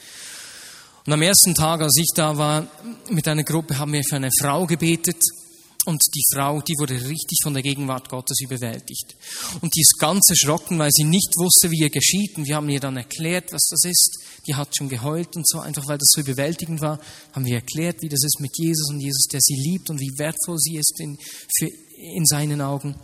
[1.06, 2.68] Und am ersten Tag, als ich da war,
[3.10, 5.22] mit einer Gruppe, haben wir für eine Frau gebetet,
[5.86, 9.16] und die Frau, die wurde richtig von der Gegenwart Gottes überwältigt.
[9.62, 12.38] Und die ist ganz erschrocken, weil sie nicht wusste, wie ihr geschieht.
[12.38, 14.20] Und wir haben ihr dann erklärt, was das ist.
[14.46, 17.00] Die hat schon geheult und so, einfach weil das so überwältigend war,
[17.34, 20.18] haben wir erklärt, wie das ist mit Jesus und Jesus, der sie liebt und wie
[20.18, 21.18] wertvoll sie ist in,
[21.58, 22.96] für, in seinen Augen.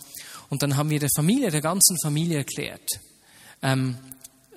[0.49, 2.87] Und dann haben wir der Familie, der ganzen Familie erklärt,
[3.61, 3.97] ähm,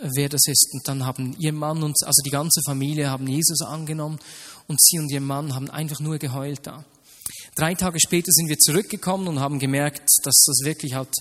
[0.00, 0.68] wer das ist.
[0.72, 4.18] Und dann haben ihr Mann und, also die ganze Familie haben Jesus angenommen
[4.66, 6.84] und sie und ihr Mann haben einfach nur geheult da.
[7.54, 11.12] Drei Tage später sind wir zurückgekommen und haben gemerkt, dass das wirklich halt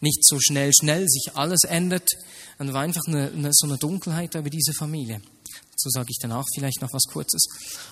[0.00, 2.08] nicht so schnell, schnell sich alles ändert.
[2.58, 5.20] Es war einfach eine, eine, so eine Dunkelheit über diese Familie.
[5.70, 7.44] Dazu sage ich danach vielleicht noch was Kurzes.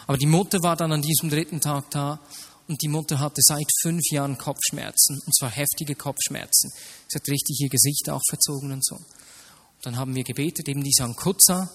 [0.06, 2.20] Aber die Mutter war dann an diesem dritten Tag da
[2.70, 6.70] und die Mutter hatte seit fünf Jahren Kopfschmerzen, und zwar heftige Kopfschmerzen.
[7.08, 8.96] Sie hat richtig ihr Gesicht auch verzogen und so.
[8.96, 9.06] Und
[9.82, 11.68] dann haben wir gebetet, eben die Sankutza,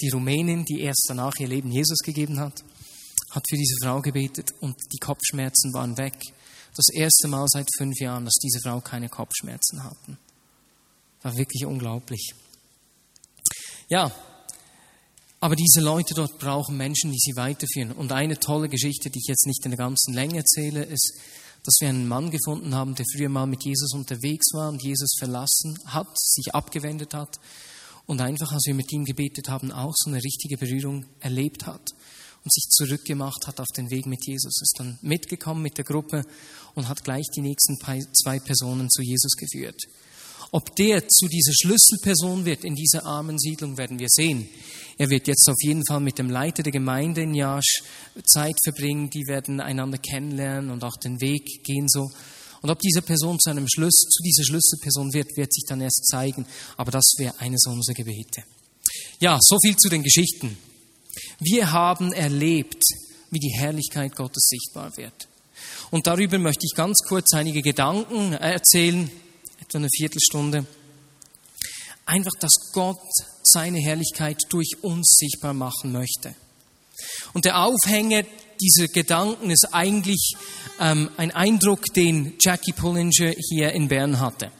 [0.00, 2.62] die Rumänin, die erst danach ihr Leben Jesus gegeben hat
[3.30, 6.16] hat für diese Frau gebetet und die Kopfschmerzen waren weg.
[6.74, 10.18] Das erste Mal seit fünf Jahren, dass diese Frau keine Kopfschmerzen hatten.
[11.22, 12.34] War wirklich unglaublich.
[13.88, 14.10] Ja,
[15.40, 17.92] aber diese Leute dort brauchen Menschen, die sie weiterführen.
[17.92, 21.18] Und eine tolle Geschichte, die ich jetzt nicht in der ganzen Länge erzähle, ist,
[21.62, 25.16] dass wir einen Mann gefunden haben, der früher mal mit Jesus unterwegs war und Jesus
[25.18, 27.40] verlassen hat, sich abgewendet hat
[28.06, 31.90] und einfach, als wir mit ihm gebetet haben, auch so eine richtige Berührung erlebt hat
[32.44, 34.62] und sich zurückgemacht hat auf den Weg mit Jesus.
[34.62, 36.22] Ist dann mitgekommen mit der Gruppe
[36.74, 39.82] und hat gleich die nächsten zwei Personen zu Jesus geführt.
[40.56, 44.48] Ob der zu dieser Schlüsselperson wird in dieser armen Siedlung, werden wir sehen.
[44.96, 47.82] Er wird jetzt auf jeden Fall mit dem Leiter der Gemeinde in Jasch
[48.24, 49.10] Zeit verbringen.
[49.10, 52.08] Die werden einander kennenlernen und auch den Weg gehen so.
[52.62, 56.06] Und ob diese Person zu einem Schluss, zu dieser Schlüsselperson wird, wird sich dann erst
[56.06, 56.46] zeigen.
[56.78, 58.42] Aber das wäre eines unserer Gebete.
[59.20, 60.56] Ja, so viel zu den Geschichten.
[61.38, 62.82] Wir haben erlebt,
[63.30, 65.28] wie die Herrlichkeit Gottes sichtbar wird.
[65.90, 69.10] Und darüber möchte ich ganz kurz einige Gedanken erzählen,
[69.66, 70.66] etwa eine Viertelstunde.
[72.04, 73.00] Einfach, dass Gott
[73.42, 76.34] seine Herrlichkeit durch uns sichtbar machen möchte.
[77.32, 78.22] Und der Aufhänger
[78.60, 80.34] dieser Gedanken ist eigentlich
[80.80, 84.50] ähm, ein Eindruck, den Jackie Pullinger hier in Bern hatte.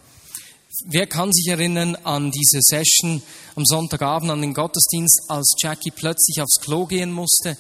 [0.85, 3.23] Wer kann sich erinnern an diese Session
[3.55, 7.57] am Sonntagabend, an den Gottesdienst, als Jackie plötzlich aufs Klo gehen musste?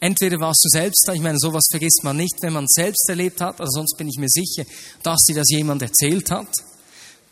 [0.00, 3.08] Entweder warst du selbst da, ich meine, sowas vergisst man nicht, wenn man es selbst
[3.08, 4.64] erlebt hat, also sonst bin ich mir sicher,
[5.02, 6.48] dass sie das jemand erzählt hat.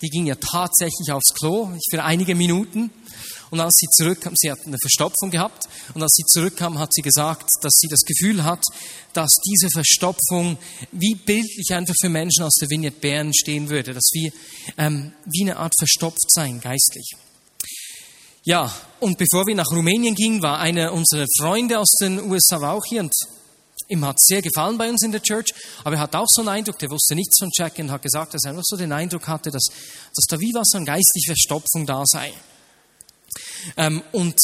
[0.02, 2.90] Die ging ja tatsächlich aufs Klo für einige Minuten.
[3.50, 7.02] Und als sie zurückkam, sie hat eine Verstopfung gehabt, und als sie zurückkam, hat sie
[7.02, 8.62] gesagt, dass sie das Gefühl hat,
[9.12, 10.58] dass diese Verstopfung
[10.90, 14.32] wie bildlich einfach für Menschen aus der Vignette Bern stehen würde, dass wir
[14.76, 17.12] ähm, wie eine Art verstopft sein, geistlich.
[18.46, 22.74] Ja, und bevor wir nach Rumänien gingen, war einer unserer Freunde aus den USA war
[22.74, 23.12] auch hier und
[23.88, 26.50] ihm hat sehr gefallen bei uns in der Church, aber er hat auch so einen
[26.50, 29.26] Eindruck, der wusste nichts von Jack und hat gesagt, dass er einfach so den Eindruck
[29.26, 29.64] hatte, dass,
[30.14, 32.32] dass da wie was an geistlicher Verstopfung da sei.
[33.76, 34.38] Ähm, und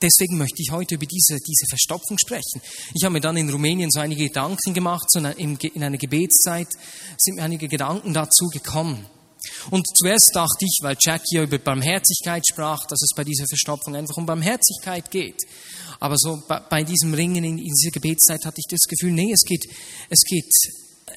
[0.00, 2.62] deswegen möchte ich heute über diese, diese Verstopfung sprechen.
[2.94, 6.68] Ich habe mir dann in Rumänien so einige Gedanken gemacht, so in einer Gebetszeit
[7.18, 9.04] sind mir einige Gedanken dazu gekommen.
[9.70, 13.96] Und zuerst dachte ich, weil Jack hier über Barmherzigkeit sprach, dass es bei dieser Verstopfung
[13.96, 15.40] einfach um Barmherzigkeit geht.
[16.00, 19.66] Aber so bei, diesem Ringen in, dieser Gebetszeit hatte ich das Gefühl, nee, es geht,
[20.08, 20.50] es geht,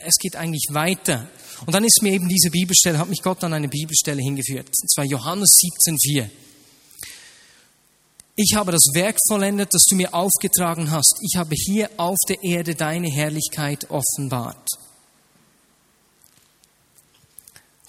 [0.06, 1.28] es geht eigentlich weiter.
[1.66, 4.68] Und dann ist mir eben diese Bibelstelle, hat mich Gott an eine Bibelstelle hingeführt.
[4.68, 5.58] Und zwar Johannes
[5.88, 6.30] 17,4.
[8.36, 11.16] Ich habe das Werk vollendet, das du mir aufgetragen hast.
[11.22, 14.68] Ich habe hier auf der Erde deine Herrlichkeit offenbart.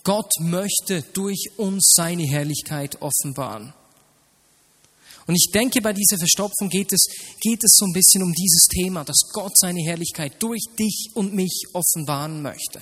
[0.07, 3.75] Gott möchte durch uns seine Herrlichkeit offenbaren.
[5.27, 7.09] Und ich denke, bei dieser Verstopfung geht es,
[7.41, 11.35] geht es so ein bisschen um dieses Thema, dass Gott seine Herrlichkeit durch dich und
[11.35, 12.81] mich offenbaren möchte.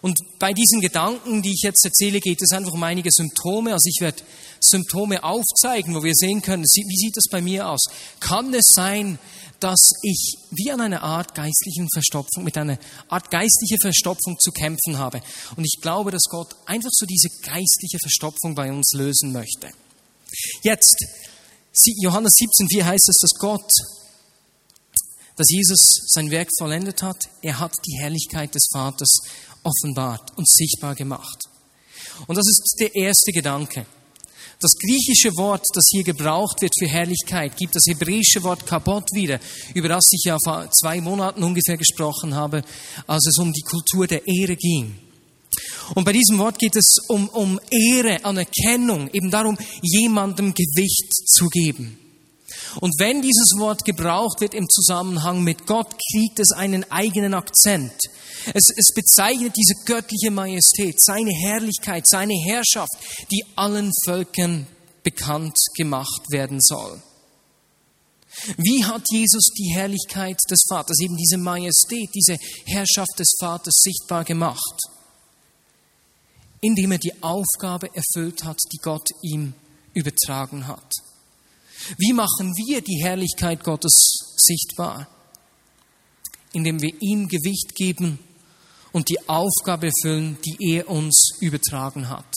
[0.00, 3.72] Und bei diesen Gedanken, die ich jetzt erzähle, geht es einfach um einige Symptome.
[3.72, 4.22] Also ich werde
[4.60, 7.84] Symptome aufzeigen, wo wir sehen können, wie sieht das bei mir aus?
[8.20, 9.18] Kann es sein,
[9.64, 14.98] dass ich wie an einer Art geistlichen Verstopfung, mit einer Art geistliche Verstopfung zu kämpfen
[14.98, 15.22] habe?
[15.56, 19.70] Und ich glaube, dass Gott einfach so diese geistliche Verstopfung bei uns lösen möchte.
[20.62, 20.94] Jetzt,
[22.02, 23.72] Johannes 17,4 heißt es, dass Gott
[25.36, 27.28] dass Jesus sein Werk vollendet hat.
[27.42, 29.16] Er hat die Herrlichkeit des Vaters
[29.64, 31.42] offenbart und sichtbar gemacht.
[32.28, 33.86] Und das ist der erste Gedanke.
[34.64, 39.38] Das griechische Wort, das hier gebraucht wird für Herrlichkeit, gibt das hebräische Wort Kabot wieder,
[39.74, 42.64] über das ich ja vor zwei Monaten ungefähr gesprochen habe,
[43.06, 44.96] als es um die Kultur der Ehre ging.
[45.94, 51.50] Und bei diesem Wort geht es um, um Ehre, Anerkennung, eben darum, jemandem Gewicht zu
[51.50, 51.98] geben.
[52.80, 57.92] Und wenn dieses Wort gebraucht wird im Zusammenhang mit Gott, kriegt es einen eigenen Akzent.
[58.52, 62.92] Es, es bezeichnet diese göttliche Majestät, seine Herrlichkeit, seine Herrschaft,
[63.30, 64.66] die allen Völkern
[65.02, 67.00] bekannt gemacht werden soll.
[68.56, 74.24] Wie hat Jesus die Herrlichkeit des Vaters, eben diese Majestät, diese Herrschaft des Vaters sichtbar
[74.24, 74.80] gemacht?
[76.60, 79.54] Indem er die Aufgabe erfüllt hat, die Gott ihm
[79.92, 80.92] übertragen hat.
[81.98, 85.06] Wie machen wir die Herrlichkeit Gottes sichtbar?
[86.52, 88.18] Indem wir ihm Gewicht geben
[88.94, 92.32] und die Aufgabe erfüllen, die er uns übertragen hat.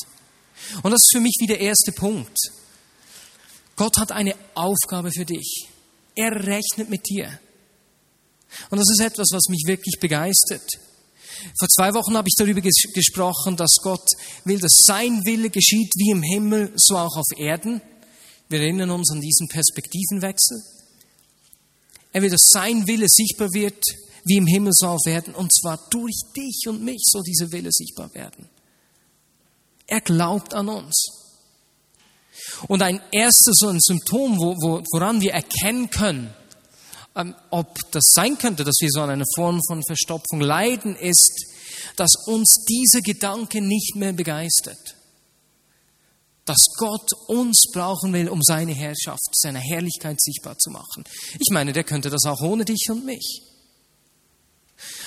[0.81, 2.35] Und das ist für mich wie der erste Punkt.
[3.75, 5.67] Gott hat eine Aufgabe für dich.
[6.15, 7.39] Er rechnet mit dir.
[8.71, 10.67] Und das ist etwas, was mich wirklich begeistert.
[11.59, 14.07] Vor zwei Wochen habe ich darüber ges gesprochen, dass Gott
[14.43, 17.81] will, dass sein Wille geschieht wie im Himmel, so auch auf Erden.
[18.49, 20.59] Wir erinnern uns an diesen Perspektivenwechsel.
[22.13, 23.83] Er will, dass sein Wille sichtbar wird
[24.27, 25.33] wie im Himmel soll werden.
[25.33, 28.49] Und zwar durch dich und mich soll dieser Wille sichtbar werden.
[29.87, 31.07] Er glaubt an uns.
[32.67, 36.33] Und ein erstes so ein Symptom, wo, wo, woran wir erkennen können,
[37.15, 41.45] ähm, ob das sein könnte, dass wir so an einer Form von Verstopfung leiden, ist,
[41.95, 44.95] dass uns dieser Gedanke nicht mehr begeistert.
[46.45, 51.03] Dass Gott uns brauchen will, um seine Herrschaft, seine Herrlichkeit sichtbar zu machen.
[51.33, 53.41] Ich meine, der könnte das auch ohne dich und mich.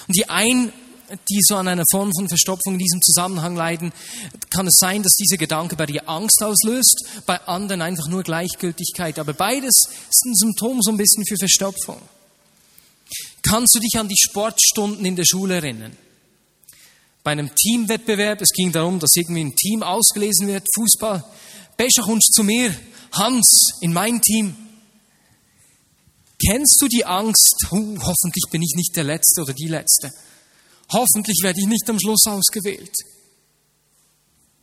[0.08, 0.72] Und die einen,
[1.28, 3.92] die so an einer Form von Verstopfung in diesem Zusammenhang leiden,
[4.50, 9.18] kann es sein, dass dieser Gedanke bei dir Angst auslöst, bei anderen einfach nur Gleichgültigkeit.
[9.18, 9.74] Aber beides
[10.08, 12.00] ist ein Symptom so ein bisschen für Verstopfung.
[13.42, 15.96] Kannst du dich an die Sportstunden in der Schule erinnern?
[17.22, 21.24] Bei einem Teamwettbewerb, es ging darum, dass irgendwie ein Team ausgelesen wird, Fußball.
[21.76, 22.74] Besser kommst zu mir,
[23.12, 24.56] Hans, in mein Team.
[26.46, 30.10] Kennst du die Angst, oh, hoffentlich bin ich nicht der Letzte oder die Letzte?
[30.92, 32.94] Hoffentlich werde ich nicht am Schluss ausgewählt.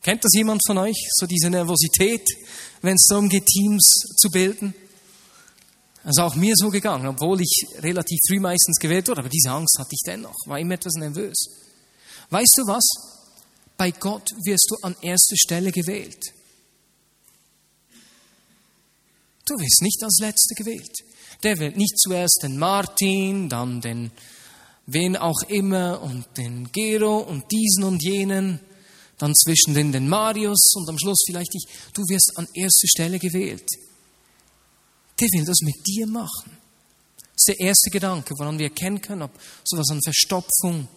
[0.02, 0.98] Kennt das jemand von euch?
[1.12, 2.28] So diese Nervosität,
[2.82, 3.84] wenn es darum geht, Teams
[4.18, 4.74] zu bilden?
[6.04, 9.78] Also auch mir so gegangen, obwohl ich relativ früh meistens gewählt wurde, aber diese Angst
[9.78, 11.36] hatte ich dennoch, war immer etwas nervös.
[12.30, 12.86] Weißt du was?
[13.76, 16.34] Bei Gott wirst du an erster Stelle gewählt.
[19.46, 21.07] Du wirst nicht als Letzte gewählt.
[21.44, 24.12] Der wählt nicht zuerst den Martin, dann den
[24.88, 28.60] wen auch immer und den Gero und diesen und jenen,
[29.18, 31.66] dann zwischen den den Marius und am Schluss vielleicht ich.
[31.94, 33.68] Du wirst an erster Stelle gewählt.
[35.20, 36.58] Der will das mit dir machen.
[37.18, 39.32] Das ist der erste Gedanke, woran wir erkennen können, ob
[39.64, 40.88] sowas an Verstopfung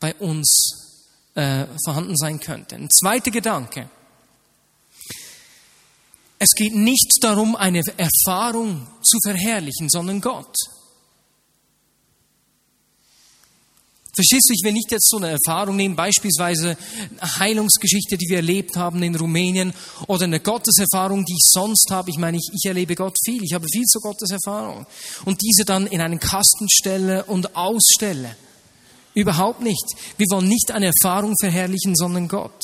[0.00, 0.82] bei uns
[1.34, 2.74] äh, vorhanden sein könnte.
[2.76, 3.88] Ein zweiter Gedanke.
[6.44, 10.52] Es geht nicht darum, eine Erfahrung zu verherrlichen, sondern Gott.
[14.12, 16.76] Verstehst du, ich will nicht jetzt so eine Erfahrung nehmen, beispielsweise
[17.20, 19.72] eine Heilungsgeschichte, die wir erlebt haben in Rumänien
[20.08, 22.10] oder eine Gotteserfahrung, die ich sonst habe.
[22.10, 24.84] Ich meine, ich, ich erlebe Gott viel, ich habe viel zu Gotteserfahrung.
[25.24, 28.34] Und diese dann in einen Kasten stelle und ausstelle.
[29.14, 29.94] Überhaupt nicht.
[30.16, 32.60] Wir wollen nicht eine Erfahrung verherrlichen, sondern Gott.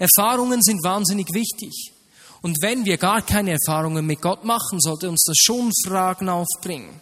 [0.00, 1.92] Erfahrungen sind wahnsinnig wichtig.
[2.42, 7.00] Und wenn wir gar keine Erfahrungen mit Gott machen, sollte uns das schon Fragen aufbringen.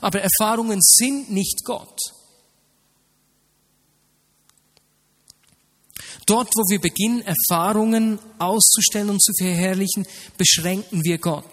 [0.00, 1.98] Aber Erfahrungen sind nicht Gott.
[6.26, 10.06] Dort, wo wir beginnen, Erfahrungen auszustellen und zu verherrlichen,
[10.38, 11.52] beschränken wir Gott.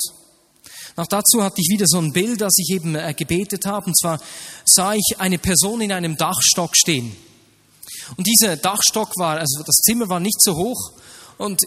[0.98, 3.88] Noch dazu hatte ich wieder so ein Bild, das ich eben äh, gebetet habe.
[3.88, 4.20] Und zwar
[4.66, 7.16] sah ich eine Person in einem Dachstock stehen.
[8.18, 10.94] Und dieser Dachstock war, also das Zimmer war nicht so hoch.
[11.38, 11.62] Und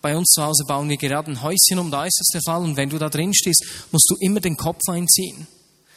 [0.00, 2.62] bei uns zu Hause bauen wir gerade ein Häuschen um, da ist das der Fall.
[2.62, 5.46] Und wenn du da drin stehst, musst du immer den Kopf einziehen.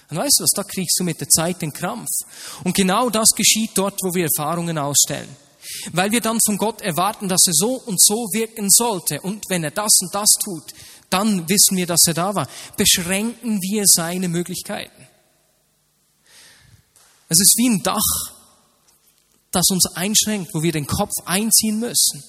[0.10, 2.10] Und weißt du was, da kriegst du mit der Zeit den Krampf.
[2.64, 5.30] Und genau das geschieht dort, wo wir Erfahrungen ausstellen.
[5.92, 9.22] Weil wir dann von Gott erwarten, dass er so und so wirken sollte.
[9.22, 10.64] Und wenn er das und das tut,
[11.10, 12.48] dann wissen wir, dass er da war.
[12.78, 15.08] Beschränken wir seine Möglichkeiten.
[17.28, 18.34] Es ist wie ein Dach,
[19.52, 22.24] das uns einschränkt, wo wir den Kopf einziehen müssen.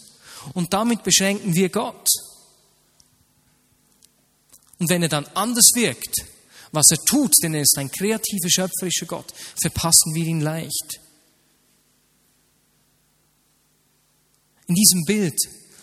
[0.55, 2.09] Und damit beschränken wir Gott.
[4.78, 6.24] Und wenn er dann anders wirkt,
[6.72, 11.01] was er tut, denn er ist ein kreativer, schöpferischer Gott, verpassen wir ihn leicht.
[14.66, 15.36] In diesem Bild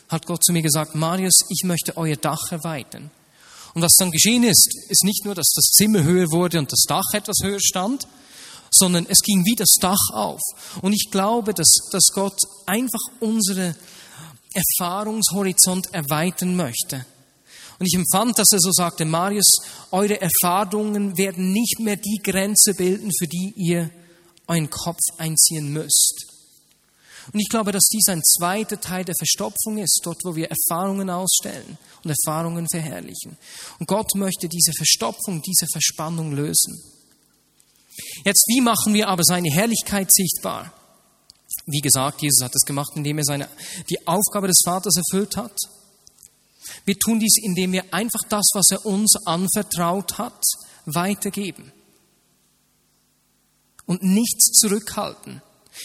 [0.09, 3.11] hat Gott zu mir gesagt, Marius, ich möchte euer Dach erweitern.
[3.73, 6.83] Und was dann geschehen ist, ist nicht nur, dass das Zimmer höher wurde und das
[6.87, 8.07] Dach etwas höher stand,
[8.71, 10.41] sondern es ging wie das Dach auf.
[10.81, 13.75] Und ich glaube, dass, dass Gott einfach unsere
[14.57, 17.05] Erfahrungshorizont erweitern möchte.
[17.79, 19.59] Und ich empfand, dass er so sagte, Marius,
[19.91, 23.91] eure Erfahrungen werden nicht mehr die Grenze bilden, für die ihr
[24.47, 26.25] euren Kopf einziehen müsst.
[27.31, 31.09] Und ich glaube, dass dies ein zweiter Teil der Verstopfung ist, dort wo wir Erfahrungen
[31.09, 33.37] ausstellen und Erfahrungen verherrlichen.
[33.79, 36.81] Und Gott möchte diese Verstopfung, diese Verspannung lösen.
[38.23, 40.71] Jetzt, wie machen wir aber seine Herrlichkeit sichtbar?
[41.67, 43.49] Wie gesagt, Jesus hat es gemacht, indem er seine,
[43.89, 45.55] die Aufgabe des Vaters erfüllt hat.
[46.85, 50.41] Wir tun dies, indem wir einfach das, was er uns anvertraut hat,
[50.85, 51.73] weitergeben.
[53.85, 55.41] Und nichts zurückhalten.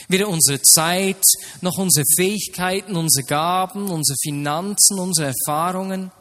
[0.08, 1.22] Weder unsere Zeit,
[1.60, 6.12] noch unsere Fähigkeiten, unsere Gaben, unsere Finanzen, unsere Erfahrungen.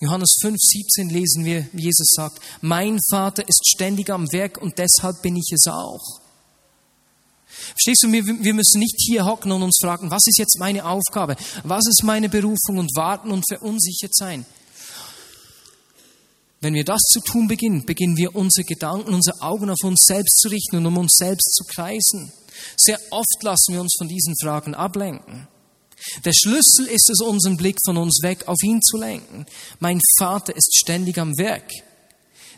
[0.00, 4.78] Johannes 5, 17 lesen wir, wie Jesus sagt, mein Vater ist ständig am Werk und
[4.78, 6.25] deshalb bin ich es auch.
[7.70, 11.36] Verstehst du, wir müssen nicht hier hocken und uns fragen, was ist jetzt meine Aufgabe?
[11.64, 14.44] Was ist meine Berufung und warten und verunsichert sein?
[16.60, 20.38] Wenn wir das zu tun beginnen, beginnen wir unsere Gedanken, unsere Augen auf uns selbst
[20.38, 22.32] zu richten und um uns selbst zu kreisen.
[22.76, 25.48] Sehr oft lassen wir uns von diesen Fragen ablenken.
[26.24, 29.46] Der Schlüssel ist es, unseren Blick von uns weg auf ihn zu lenken.
[29.80, 31.70] Mein Vater ist ständig am Werk.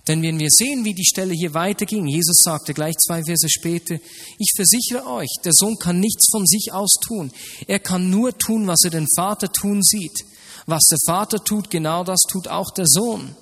[0.08, 3.98] Denn wenn wir sehen, wie die Stelle hier weiterging, Jesus sagte gleich zwei Verse später,
[4.38, 7.30] ich versichere euch, der Sohn kann nichts von sich aus tun.
[7.66, 10.24] Er kann nur tun, was er den Vater tun sieht.
[10.64, 13.36] Was der Vater tut, genau das tut auch der Sohn.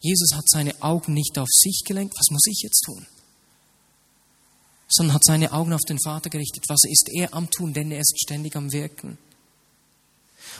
[0.00, 3.06] Jesus hat seine Augen nicht auf sich gelenkt, was muss ich jetzt tun?
[4.88, 8.00] Sondern hat seine Augen auf den Vater gerichtet, was ist er am tun, denn er
[8.00, 9.18] ist ständig am Wirken.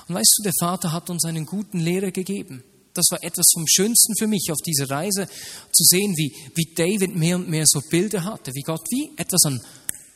[0.09, 2.65] Und weißt du, der Vater hat uns einen guten Lehrer gegeben.
[2.95, 5.29] Das war etwas vom Schönsten für mich auf dieser Reise,
[5.73, 9.45] zu sehen, wie, wie David mehr und mehr so Bilder hatte, wie Gott wie etwas
[9.45, 9.61] an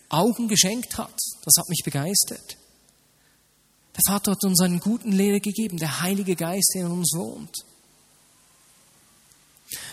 [0.09, 1.15] Augen geschenkt hat.
[1.45, 2.57] Das hat mich begeistert.
[3.97, 7.65] Der Vater hat uns einen guten Lehrer gegeben, der Heilige Geist, der in uns wohnt.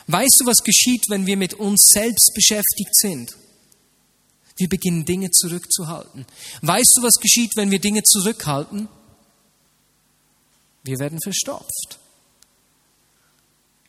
[0.08, 3.36] Weißt du, was geschieht, wenn wir mit uns selbst beschäftigt sind?
[4.58, 6.26] Wir beginnen Dinge zurückzuhalten.
[6.62, 8.88] Weißt du, was geschieht, wenn wir Dinge zurückhalten?
[10.84, 12.00] Wir werden verstopft.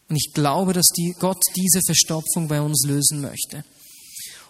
[0.08, 3.64] Und ich glaube, dass die, Gott diese Verstopfung bei uns lösen möchte.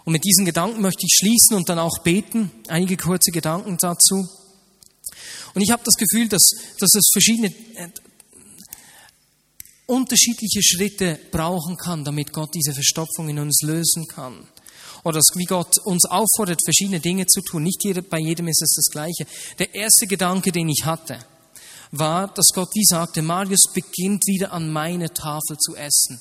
[0.04, 2.50] Und mit diesen Gedanken möchte ich schließen und dann auch beten.
[2.68, 4.28] Einige kurze Gedanken dazu.
[5.54, 7.88] Und ich habe das Gefühl, dass, dass es verschiedene äh,
[9.86, 14.46] unterschiedliche Schritte brauchen kann, damit Gott diese Verstopfung in uns lösen kann.
[15.02, 17.62] Oder wie Gott uns auffordert, verschiedene Dinge zu tun.
[17.62, 19.26] Nicht jeder, bei jedem ist es das Gleiche.
[19.58, 21.18] Der erste Gedanke, den ich hatte,
[21.92, 26.20] war, dass Gott wie sagte, Marius beginnt wieder an meine Tafel zu essen.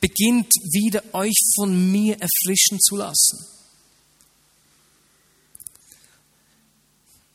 [0.00, 3.46] Beginnt wieder euch von mir erfrischen zu lassen.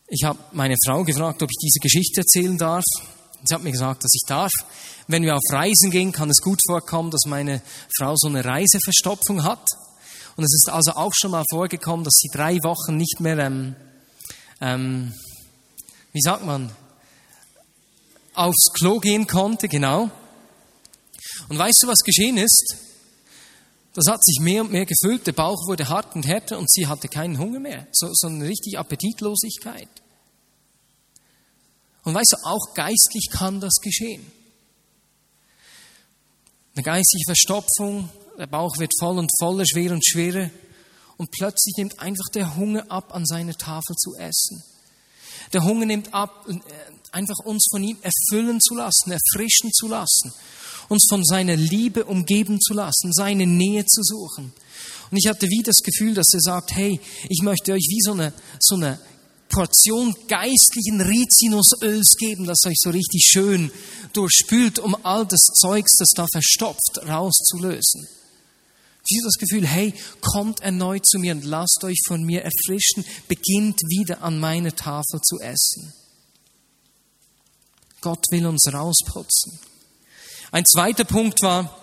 [0.07, 2.83] Ich habe meine Frau gefragt, ob ich diese Geschichte erzählen darf.
[3.43, 4.51] Sie hat mir gesagt, dass ich darf.
[5.07, 7.61] Wenn wir auf Reisen gehen, kann es gut vorkommen, dass meine
[7.97, 9.67] Frau so eine Reiseverstopfung hat.
[10.35, 13.75] Und es ist also auch schon mal vorgekommen, dass sie drei Wochen nicht mehr, ähm,
[14.61, 15.13] ähm,
[16.11, 16.71] wie sagt man,
[18.33, 20.09] aufs Klo gehen konnte, genau.
[21.49, 22.75] Und weißt du, was geschehen ist?
[23.93, 26.87] Das hat sich mehr und mehr gefüllt, der Bauch wurde hart und härter und sie
[26.87, 27.87] hatte keinen Hunger mehr.
[27.91, 29.89] So, so eine richtig Appetitlosigkeit.
[32.03, 34.25] Und weißt du, auch geistlich kann das geschehen.
[36.75, 40.49] Eine geistige Verstopfung, der Bauch wird voll und voller, schwer und schwerer.
[41.17, 44.63] Und plötzlich nimmt einfach der Hunger ab, an seiner Tafel zu essen.
[45.53, 46.59] Der Hunger nimmt ab, äh,
[47.13, 50.33] einfach uns von ihm erfüllen zu lassen, erfrischen zu lassen,
[50.89, 54.53] uns von seiner Liebe umgeben zu lassen, seine Nähe zu suchen.
[55.11, 56.99] Und ich hatte wie das Gefühl, dass er sagt, hey,
[57.29, 58.99] ich möchte euch wie so eine, so eine
[59.49, 63.71] Portion geistlichen Rizinusöls geben, das euch so richtig schön
[64.13, 68.07] durchspült, um all das Zeugs, das da verstopft, rauszulösen.
[69.07, 73.05] Ich habe das Gefühl, hey, kommt erneut zu mir und lasst euch von mir erfrischen,
[73.27, 75.93] beginnt wieder an meine Tafel zu essen.
[78.03, 79.59] Gott will uns rausputzen.
[80.51, 81.79] Ein zweiter Punkt war,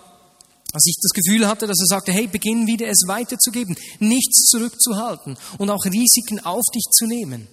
[0.71, 5.37] als ich das Gefühl hatte, dass er sagte, hey, beginn wieder es weiterzugeben, nichts zurückzuhalten
[5.57, 7.47] und auch Risiken auf dich zu nehmen.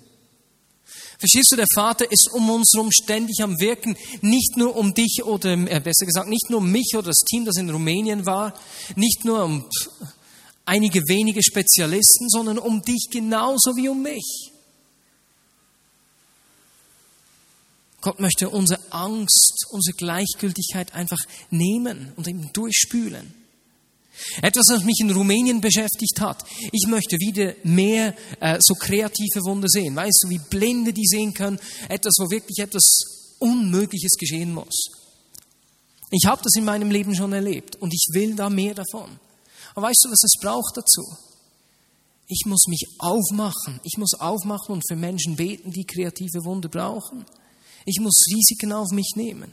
[1.19, 5.25] Verstehst du, der Vater ist um uns herum ständig am Wirken, nicht nur um dich
[5.25, 8.55] oder äh, besser gesagt, nicht nur um mich oder das Team, das in Rumänien war,
[8.95, 9.69] nicht nur um
[10.65, 14.48] einige wenige Spezialisten, sondern um dich genauso wie um mich.
[18.01, 21.19] Gott möchte unsere Angst, unsere Gleichgültigkeit einfach
[21.51, 23.35] nehmen und eben durchspülen.
[24.43, 26.45] Etwas, was mich in Rumänien beschäftigt hat.
[26.73, 29.95] Ich möchte wieder mehr äh, so kreative Wunder sehen.
[29.95, 31.61] Weißt du, wie Blinde die sehen können.
[31.89, 34.91] Etwas, wo wirklich etwas Unmögliches geschehen muss.
[36.11, 39.11] Ich habe das in meinem Leben schon erlebt und ich will da mehr davon.
[39.75, 41.05] Aber weißt du, was es braucht dazu?
[42.27, 43.81] Ich muss mich aufmachen.
[43.85, 47.25] Ich muss aufmachen und für Menschen beten, die kreative Wunder brauchen.
[47.89, 49.51] Ich muss Risiken auf mich nehmen.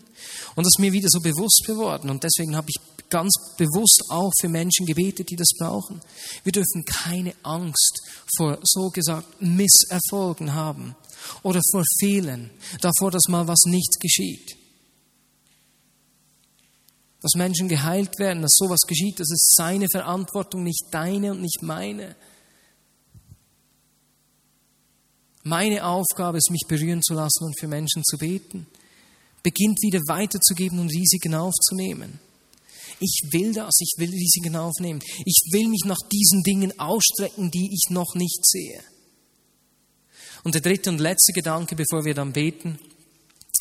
[0.56, 2.10] Und das ist mir wieder so bewusst geworden.
[2.10, 6.02] Und deswegen habe ich ganz bewusst auch für Menschen gebetet, die das brauchen.
[6.44, 8.02] Wir dürfen keine Angst
[8.36, 10.96] vor so gesagt Misserfolgen haben
[11.44, 12.50] oder vor Fehlern,
[12.82, 14.58] davor, dass mal was nicht geschieht.
[17.22, 21.62] Dass Menschen geheilt werden, dass sowas geschieht, das ist seine Verantwortung, nicht deine und nicht
[21.62, 22.16] meine.
[25.48, 28.66] Meine Aufgabe ist, mich berühren zu lassen und für Menschen zu beten.
[29.44, 32.20] Beginnt wieder weiterzugeben und Risiken aufzunehmen.
[33.00, 35.02] Ich will das, ich will Risiken aufnehmen.
[35.24, 38.82] Ich will mich nach diesen Dingen ausstrecken, die ich noch nicht sehe.
[40.44, 42.80] Und der dritte und letzte Gedanke, bevor wir dann beten,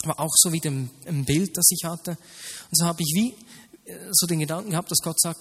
[0.04, 2.12] war auch so wieder ein Bild, das ich hatte.
[2.12, 3.34] Und so habe ich wie
[3.84, 5.40] äh, so den Gedanken gehabt, dass Gott sagt,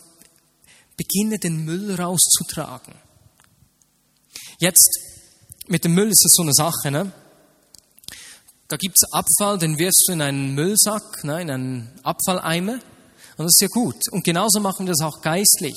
[0.98, 2.96] beginne den Müll rauszutragen.
[4.60, 5.13] Jetzt
[5.68, 7.12] mit dem Müll ist es so eine Sache, ne?
[8.68, 12.74] Da gibt es Abfall, den wirst du in einen Müllsack, ne, in einen Abfalleimer.
[12.74, 13.98] Und das ist ja gut.
[14.12, 15.76] Und genauso machen wir das auch geistlich.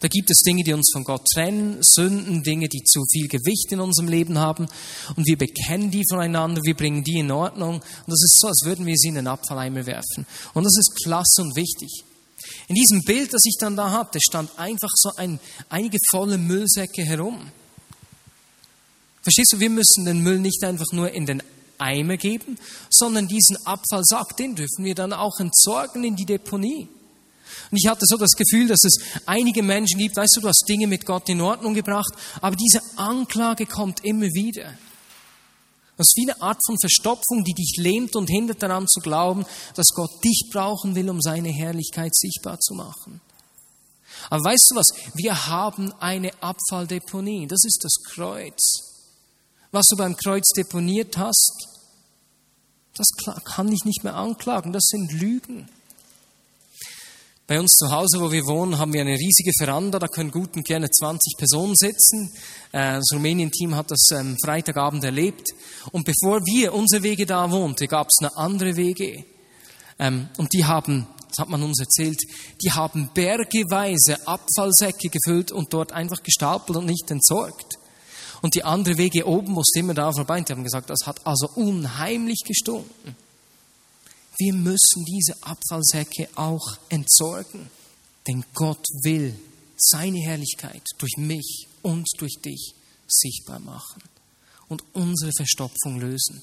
[0.00, 3.72] Da gibt es Dinge, die uns von Gott trennen, Sünden, Dinge, die zu viel Gewicht
[3.72, 4.68] in unserem Leben haben.
[5.16, 7.76] Und wir bekennen die voneinander, wir bringen die in Ordnung.
[7.76, 10.26] Und das ist so, als würden wir sie in den Abfalleimer werfen.
[10.54, 12.04] Und das ist klasse und wichtig.
[12.68, 17.02] In diesem Bild, das ich dann da hatte, stand einfach so ein, einige volle Müllsäcke
[17.02, 17.50] herum.
[19.28, 21.42] Verstehst du, wir müssen den Müll nicht einfach nur in den
[21.76, 22.56] Eimer geben,
[22.88, 26.88] sondern diesen Abfallsack, den dürfen wir dann auch entsorgen in die Deponie.
[27.70, 30.64] Und ich hatte so das Gefühl, dass es einige Menschen gibt, weißt du, du hast
[30.66, 32.10] Dinge mit Gott in Ordnung gebracht,
[32.40, 34.72] aber diese Anklage kommt immer wieder.
[35.98, 39.44] Das ist wie eine Art von Verstopfung, die dich lähmt und hindert daran zu glauben,
[39.74, 43.20] dass Gott dich brauchen will, um seine Herrlichkeit sichtbar zu machen.
[44.30, 44.86] Aber weißt du was?
[45.12, 47.46] Wir haben eine Abfalldeponie.
[47.46, 48.88] Das ist das Kreuz
[49.70, 51.68] was du beim Kreuz deponiert hast,
[52.96, 53.08] das
[53.44, 54.72] kann ich nicht mehr anklagen.
[54.72, 55.68] Das sind Lügen.
[57.46, 59.98] Bei uns zu Hause, wo wir wohnen, haben wir eine riesige Veranda.
[59.98, 62.30] Da können gut und gerne 20 Personen sitzen.
[62.72, 64.08] Äh, das Rumänien-Team hat das
[64.44, 65.48] Freitagabend erlebt.
[65.92, 69.24] Und bevor wir unsere Wege da wohnte, gab es eine andere Wege.
[69.98, 72.20] Ähm, und die haben, das hat man uns erzählt,
[72.62, 77.78] die haben bergeweise Abfallsäcke gefüllt und dort einfach gestapelt und nicht entsorgt.
[78.42, 80.38] Und die andere Wege oben musste immer da vorbei.
[80.38, 83.16] Und die haben gesagt, das hat also unheimlich gestunken.
[84.38, 87.68] Wir müssen diese Abfallsäcke auch entsorgen.
[88.26, 89.34] Denn Gott will
[89.76, 92.74] seine Herrlichkeit durch mich und durch dich
[93.06, 94.02] sichtbar machen
[94.68, 96.42] und unsere Verstopfung lösen.